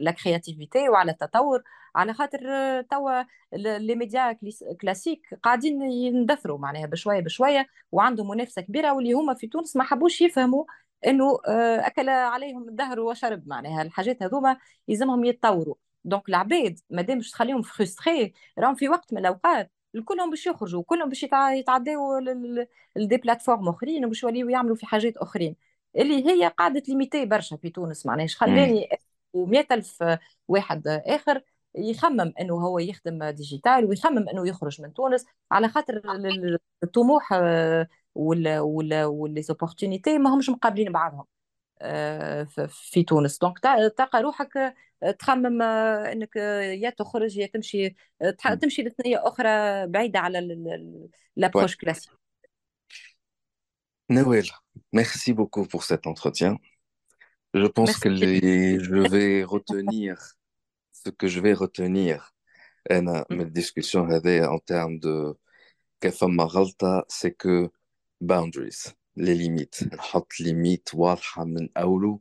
[0.00, 1.62] la créativité وعلى التطور
[1.96, 4.38] على خاطر آه، توا les médias
[4.80, 10.20] classiques قاعدين يندثروا معناها بشوية بشوية وعندهم منافسة كبيرة واللي هما في تونس ما حبوش
[10.20, 10.64] يفهموا
[11.06, 14.56] إنه آه، أكل عليهم الدهر وشرب معناها الحاجات هذوما
[14.88, 15.74] يلزمهم يتطوروا.
[16.04, 20.82] donc العباد ما دام باش تخليهم frustrés راهم في وقت من الأوقات الكلهم باش يخرجوا
[20.82, 22.20] كلهم باش يتعداوا
[22.96, 25.56] ل des plateformes أخرين وباش يوليو يعملوا في حاجات أخرين.
[25.96, 28.88] اللي هي قاعدة limitée برشا في تونس معناها خلاني
[29.34, 30.04] و ألف
[30.48, 31.42] واحد آخر
[31.74, 36.02] يخمم إنه هو يخدم digital ويخمم إنه يخرج من تونس على خاطر
[36.82, 41.24] الطموح آه، ولا ولا و les opportunités ما همش مقابلين بعضهم.
[41.82, 43.38] آه، في تونس.
[43.38, 43.58] donc
[43.96, 44.56] تلقى روحك
[45.02, 47.94] آه، تخمم آه، إنك يا تخرج يا تمشي
[48.62, 50.40] تمشي لثنية أخرى بعيدة على
[51.36, 52.12] l'approche classique
[54.08, 54.48] Nawel,
[54.92, 56.58] merci beaucoup pour cet entretien.
[57.54, 60.12] Je pense que les, je vais retenir
[60.92, 62.32] ce que je vais retenir
[62.90, 65.36] أنا من ال discussion هذه en termes de
[67.08, 67.70] c'est que
[68.22, 72.20] boundaries les limites نحط limites واضحة من أوله.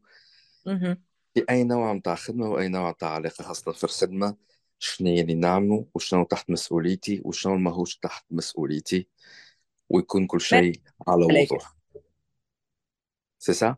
[1.34, 4.36] في أي نوع متاع خدمة وأي نوع متاع علاقة خاصة في الخدمة؟
[4.80, 9.08] شنو اللي نعمله وشنو تحت مسؤوليتي؟ وشنو ماهوش تحت مسؤوليتي؟
[9.89, 11.76] ويكون كل شيء على وضوح.
[13.39, 13.76] سي سا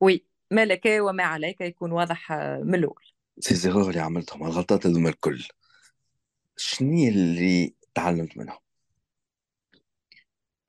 [0.00, 2.32] وي ما لك وما عليك يكون واضح
[2.62, 3.04] من الأول.
[3.38, 5.44] les erreurs اللي عملتهم الغلطات هذوما الكل
[6.56, 8.58] شنو اللي تعلمت منهم.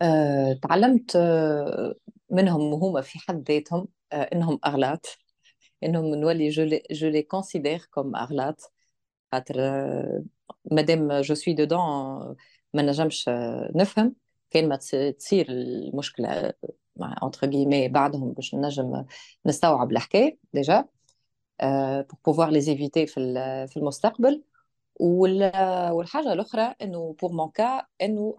[0.02, 1.96] آه، تعلمت آه،
[2.30, 5.06] منهم وهم في حد ذاتهم آه، إنهم أغلاط
[5.84, 6.50] إنهم نولي
[6.92, 8.74] je les considère comme أغلاط.
[9.34, 9.58] خاطر
[10.72, 11.80] مادام je suis dedans
[12.74, 13.30] ما نجمش
[13.76, 14.16] نفهم.
[14.52, 14.76] كان ما
[15.20, 16.54] تصير المشكلة
[16.96, 19.06] مع entre guillemets بعدهم باش نجم
[19.46, 20.86] نستوعب الحكاية déjà
[21.62, 23.16] pour pouvoir les éviter في
[23.70, 24.44] في المستقبل.
[25.00, 28.36] والحاجة الأخرى إنه pour mon cas إنه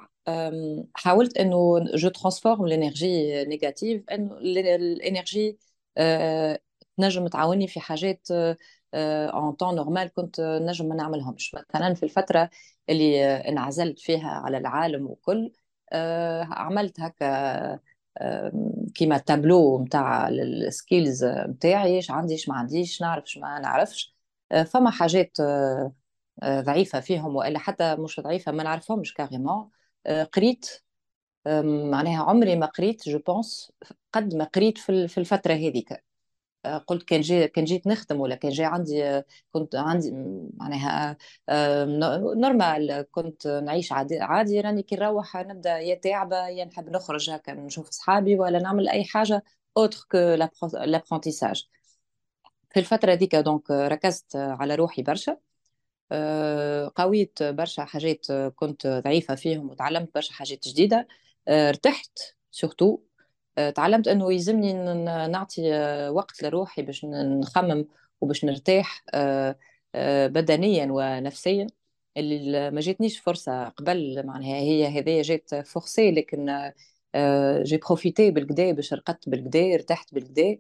[0.95, 5.59] حاولت إنه je transforme l'énergie négative إنه ال énergie
[6.99, 8.29] نجم تعاوني في حاجات
[8.95, 12.51] en temps normal كنت نجم ما نعملهمش مثلا في الفترة
[12.89, 15.53] اللي انعزلت فيها على العالم وكل
[16.53, 17.79] عملت هكا
[18.95, 24.15] كيما تابلو نتاع ال en skills نتاعي إيش عندي إيش ما عنديش نعرفش ما نعرفش
[24.67, 25.37] فما حاجات
[26.45, 29.71] ضعيفة فيهم وإلا حتى مش ضعيفة ما نعرفهمش carrément
[30.09, 30.67] قريت
[31.91, 33.73] معناها عمري ما قريت je pense
[34.13, 36.05] قد ما قريت في الفترة هذيك.
[36.87, 40.13] قلت كان جي كان جيت نخدم ولا كان جاي عندي كنت عندي
[40.55, 41.17] معناها
[42.37, 47.55] normal كنت نعيش عادي عادي راني كي نروح نبدأ يا تعبه يا نحب نخرج هكا
[47.55, 49.45] نشوف صحابي ولا نعمل أي حاجة
[49.77, 50.19] autre que
[50.75, 51.69] l'apprentissage
[52.71, 55.33] في الفترة هذيك donc ركزت على روحي برشا.
[55.33, 55.39] آه،
[56.97, 61.09] قويت برشا حاجات كنت ضعيفة فيهم وتعلمت برشا حاجات جديدة.
[61.49, 62.19] آه، ارتحت
[62.51, 62.99] surtout
[63.59, 64.73] آه، تعلمت إنه يلزمني
[65.29, 65.63] نعطي
[66.11, 67.87] وقت لروحي باش نخمم
[68.21, 69.05] وباش نرتاح
[70.29, 71.67] بدنيا ونفسيا.
[72.17, 76.73] اللي ما جاتنيش فرصة قبل معناها هي هذه جات forcée لكن
[77.63, 80.59] j'ai profité بالكدا باش رقدت بالكدا ارتحت بالكدا آه،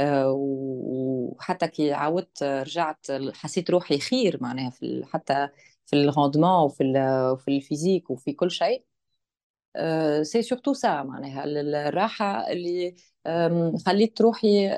[0.00, 5.48] وحتى كي عاودت رجعت حسيت روحي خير معناها في حتى
[5.86, 6.84] في ال rendement وفي
[7.44, 8.84] في ال physique وفي كل شيء.
[10.22, 12.94] c'est surtout ça معناها الراحة اللي
[13.86, 14.70] خليت روحي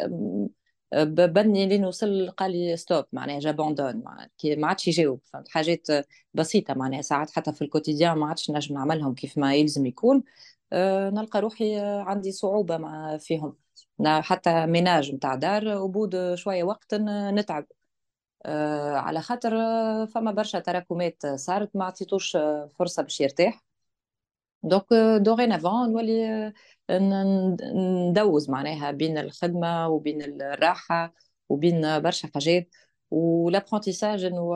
[0.95, 4.03] ببني لين وصل قال لي stop معناها j'abandonne
[4.45, 5.21] ما عادش يجاوب.
[5.25, 5.87] فهمت؟ حاجات
[6.35, 10.25] بسيطة معناها ساعات حتى في ال quotidien ما عادش نجم نعملهم كيف ما يلزم يكون.
[10.73, 13.57] آه، نلقى روحي عندي صعوبة مع فيهم.
[14.07, 17.67] حتى ménage نتاع دار وبود شوية وقت نتعب.
[18.47, 23.65] آه، على خاطر آه، فما برشا تراكمات صارت ما عطيتوش آه، فرصة باش يرتاح.
[24.63, 26.53] دوك دوغينافون نولي
[28.11, 31.15] ندوز معناها بين الخدمة وبين الراحة
[31.49, 32.69] وبين برشا حاجات.
[33.11, 34.53] ولابرونتيساج إنه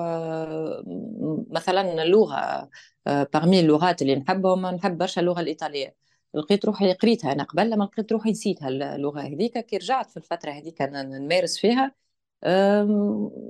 [1.50, 2.70] مثلا اللغة
[3.06, 6.01] بارمي اللغات اللي نحبهم نحب برشا اللغة الإيطالية.
[6.34, 10.50] لقيت روحي قريتها أنا قبل لما لقيت روحي نسيتها اللغة هذيك كي رجعت في الفترة
[10.50, 11.94] هذيك نمارس فيها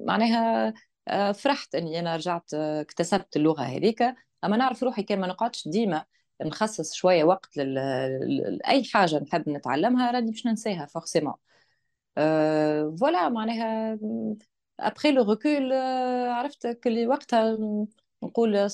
[0.06, 0.74] معناها
[1.32, 4.02] فرحت إني أنا رجعت اكتسبت اللغة هذيك
[4.44, 6.04] أما نعرف روحي كان ما نقعدش ديما
[6.42, 11.34] نخصص شوية وقت لاي حاجة نحب نتعلمها راني باش ننساها forcément
[12.16, 13.98] voilà معناها
[14.80, 15.72] après le recul
[16.32, 17.58] عرفت كل وقتها
[18.22, 18.68] نقول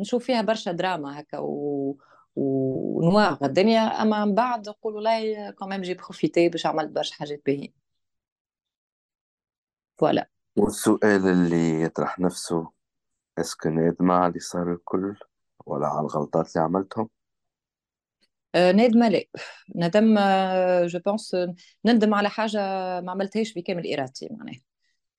[0.00, 1.96] نشوف فيها برشا دراما هكا و
[2.36, 3.80] ونواغ الدنيا.
[3.80, 7.72] أما من بعد نقول والله quand même j'ai profité باش عملت برشا حاجات باهيين
[9.98, 12.70] voilà والسؤال اللي يطرح نفسه
[13.38, 15.16] est-ce que نادمة على اللي صار الكل؟
[15.66, 17.08] ولا على الغلطات اللي عملتهم؟
[18.54, 19.24] نادمة لا.
[19.76, 20.18] ندم
[20.86, 21.36] je pense
[21.84, 22.58] نندم على حاجة
[23.00, 24.60] ما عملتهاش بكامل إرادتي معناها.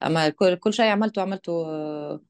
[0.03, 2.21] أما كل, كل شيء عملته عملته آه،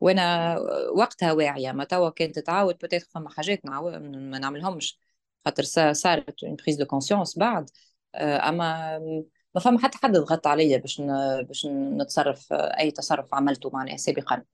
[0.00, 0.56] وأنا
[0.96, 1.72] وقتها واعية.
[1.72, 4.98] ما توا كانت تتعاود peut-être فما حاجات ما نعملهمش.
[5.44, 7.70] خاطر صارت une prise de conscience بعد.
[8.14, 8.98] آه، أما
[9.54, 11.00] ما فما حتى حد ضغط عليا باش
[11.48, 14.44] باش نتصرف أي تصرف عملته معناها سابقا.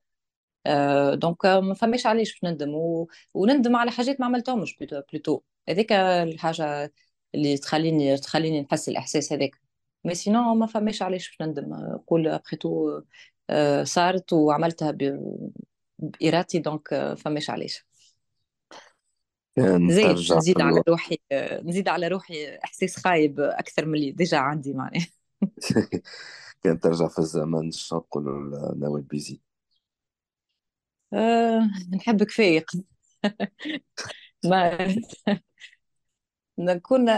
[1.15, 3.09] donc ما فماش علاش باش نندم و...
[3.35, 4.79] وندم على حاجات ما عملتهمش
[5.13, 6.93] plutôt هذيك الحاجة
[7.35, 9.51] اللي تخليني تخليني نحس الإحساس هذاك.
[10.05, 11.75] mais sinon ما فماش علاش باش نندم.
[11.75, 13.01] نقول après tout
[13.83, 14.95] صارت وعملتها
[15.99, 17.85] بإرادتي donc فماش علاش
[19.89, 21.19] زيد نزيد على روحي
[21.65, 25.07] نزيد على روحي إحساس خايب أكثر من اللي ديجا عندي معناها.
[26.63, 29.41] كان ترجع في الزمن شنو نقولوا ناوي بيزي؟
[31.13, 31.61] أه
[31.97, 32.71] نحبك فايق
[34.45, 34.89] ما
[36.59, 37.09] نكون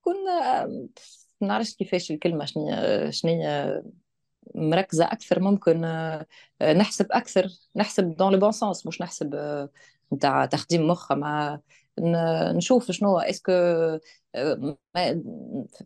[0.00, 0.66] كنا
[1.40, 2.66] ما نعرفش كيفاش الكلمة شنو
[3.10, 3.30] شنو
[4.54, 6.26] مركزة أكثر ممكن آه،
[6.62, 9.34] نحسب أكثر نحسب dans le bon sens مش نحسب
[10.12, 11.60] نتاع آه، تخديم مخ ما
[12.56, 13.52] نشوف شنو est-ce que
[14.34, 14.76] آه،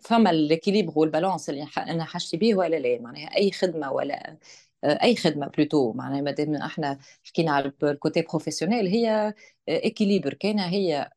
[0.01, 4.37] فما ال équilibre وال balance اللي أنا حاجتي به ولا لا؟ معناها أي خدمة ولا
[4.85, 9.35] أي خدمة plutôt معناها مادام إحنا حكينا على ال côté professionnel هي
[9.69, 11.11] équilibre كان هي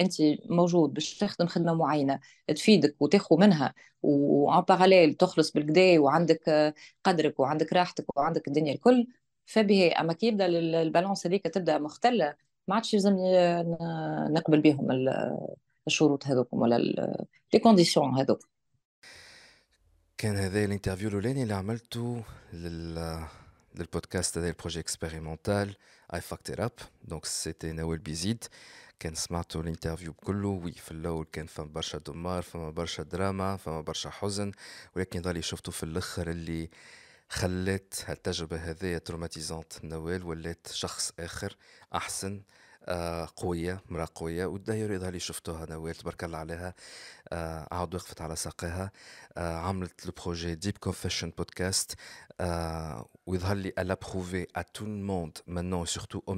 [0.00, 0.14] أنت
[0.50, 6.74] موجود باش تخدم خدمة معينة تفيدك وتاخذ منها و en parallèle تخلص بالكدا وعندك
[7.04, 9.06] قدرك وعندك راحتك وعندك الدنيا الكل.
[9.46, 12.34] فبه أما كي يبدأ ال balance هذيك تبدأ مختلة
[12.68, 13.62] ما عادش يلزمني
[14.30, 14.88] نقبل بهم
[15.86, 16.78] الشروط هذوك ولا
[17.54, 18.48] les conditions هذوك.
[20.18, 22.22] كان هذا ال interview الأولاني اللي عملته
[22.52, 23.24] لل
[23.74, 25.74] للبودكاست هذا ال projet expérimental
[26.14, 26.72] I Fucked It Up
[27.04, 28.44] donc c'était نوال بيزيد
[29.00, 33.56] كان سمعتوا ال interview كله oui في الأول كان فما برشا دمار فما برشا دراما
[33.56, 34.52] فما برشا حزن
[34.96, 36.70] ولكن ضالي شفتوا في الأخر اللي
[37.28, 41.56] خلت هالتجربة هذه تروماتيزونت نوال ولات شخص آخر
[41.94, 42.42] أحسن.
[42.84, 46.74] آه قوية مرأة قوية والداير إذا اللي شفتوها نوال تبارك الله عليها.
[47.32, 48.92] آه عاود وقفت على ساقها
[49.36, 51.94] آه عملت لو بروجي ديب كونفيشن بودكاست
[53.26, 56.36] ويظهر لي elle a prouvé à tout le monde maintenant surtout aux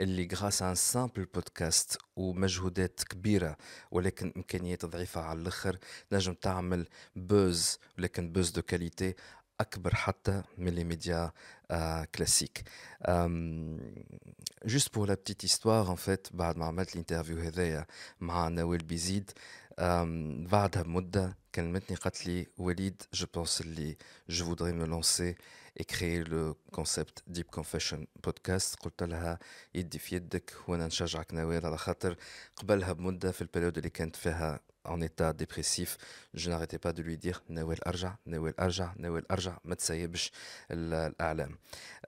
[0.00, 3.56] اللي grâce un simple podcast ومجهودات كبيرة
[3.90, 5.78] ولكن إمكانيات ضعيفة على الآخر.
[6.12, 9.14] نجم تعمل buzz ولكن buzz de qualité
[9.62, 11.32] أكبر حتى من les médias
[12.14, 12.62] classiques
[14.64, 17.86] juste pour la petite histoire en fait بعد ما عملت ال interview هذايا
[18.20, 19.30] مع نوال بيزيد
[20.48, 23.96] بعدها بمدة كلمتني قالت لي وليد je pense اللي
[24.28, 25.34] je voudrais me lancer
[25.80, 28.76] et créer le concept Deep Confession podcast.
[28.80, 29.38] قلت لها
[29.74, 32.16] يدي في يدك وأنا نشجعك نوال على خاطر
[32.56, 35.97] قبلها بمدة في البريود اللي كانت فيها en état dépressif,
[36.33, 40.31] je n'arrêtais pas de lui dire Nawel Arja, Nawel Arja, Nawel Arja, ما تسيبش
[40.71, 41.57] الأعلام.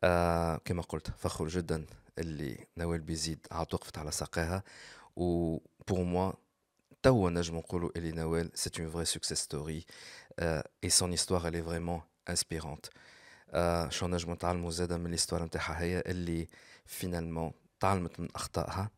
[0.04, 1.86] آه كما قلت فخور جدا
[2.18, 4.64] اللي نوال بيزيد عاد وقفت على ساقيها
[5.16, 5.58] و
[5.92, 6.36] pour moi
[7.04, 9.86] توا نجم نقولوا اللي نوال c'est une vraie success story
[10.42, 12.90] euh, et son histoire elle est vraiment inspirante.
[13.50, 16.48] آه شو نجم نتعلموا زادا من الهستوار نتاعها هي اللي
[16.86, 18.92] فينالمون تعلمت من أخطائها.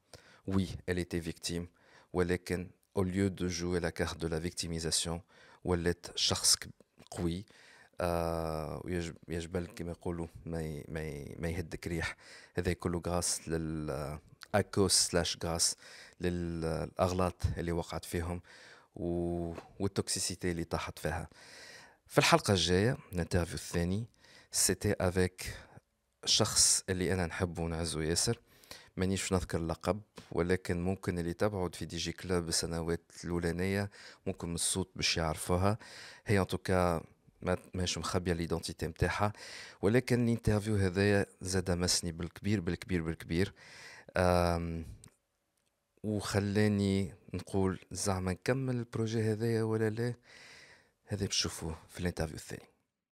[0.49, 1.65] Oui, elle était victime
[2.13, 5.20] ولكن au lieu de jouer la carte de la victimisation
[5.64, 6.56] ولات شخص
[7.10, 7.44] قوي
[8.00, 8.82] آه
[9.28, 12.16] ويجبل كما يقولوا ما ما ما يهدك ريح
[12.58, 14.18] هذا كله grâce لل
[14.54, 15.76] échecs slash grâce
[16.20, 18.42] للاغلاط اللي وقعت فيهم
[19.80, 21.28] وال toxicité اللي طاحت فيها
[22.06, 24.06] في الحلقة الجايه ال interview الثاني
[24.52, 25.54] c'était avec
[26.24, 28.40] شخص اللي أنا نحبه ونعزه ياسر
[28.96, 30.00] مانيش نذكر اللقب
[30.32, 33.90] ولكن ممكن اللي تبعد في DJ Club السنوات الأولانية
[34.26, 35.78] ممكن من الصوت باش يعرفوها.
[36.26, 37.04] هي en tout cas
[37.42, 39.32] ما ماهيش مخبية l'identité نتاعها
[39.82, 43.52] ولكن ال interview هذايا زاد مسني بالكبير بالكبير بالكبير.
[46.04, 50.14] وخلاني نقول زعما نكمل ال projet هذايا ولا لا؟
[51.06, 52.75] هذا بشوفوه في الانترفيو الثاني.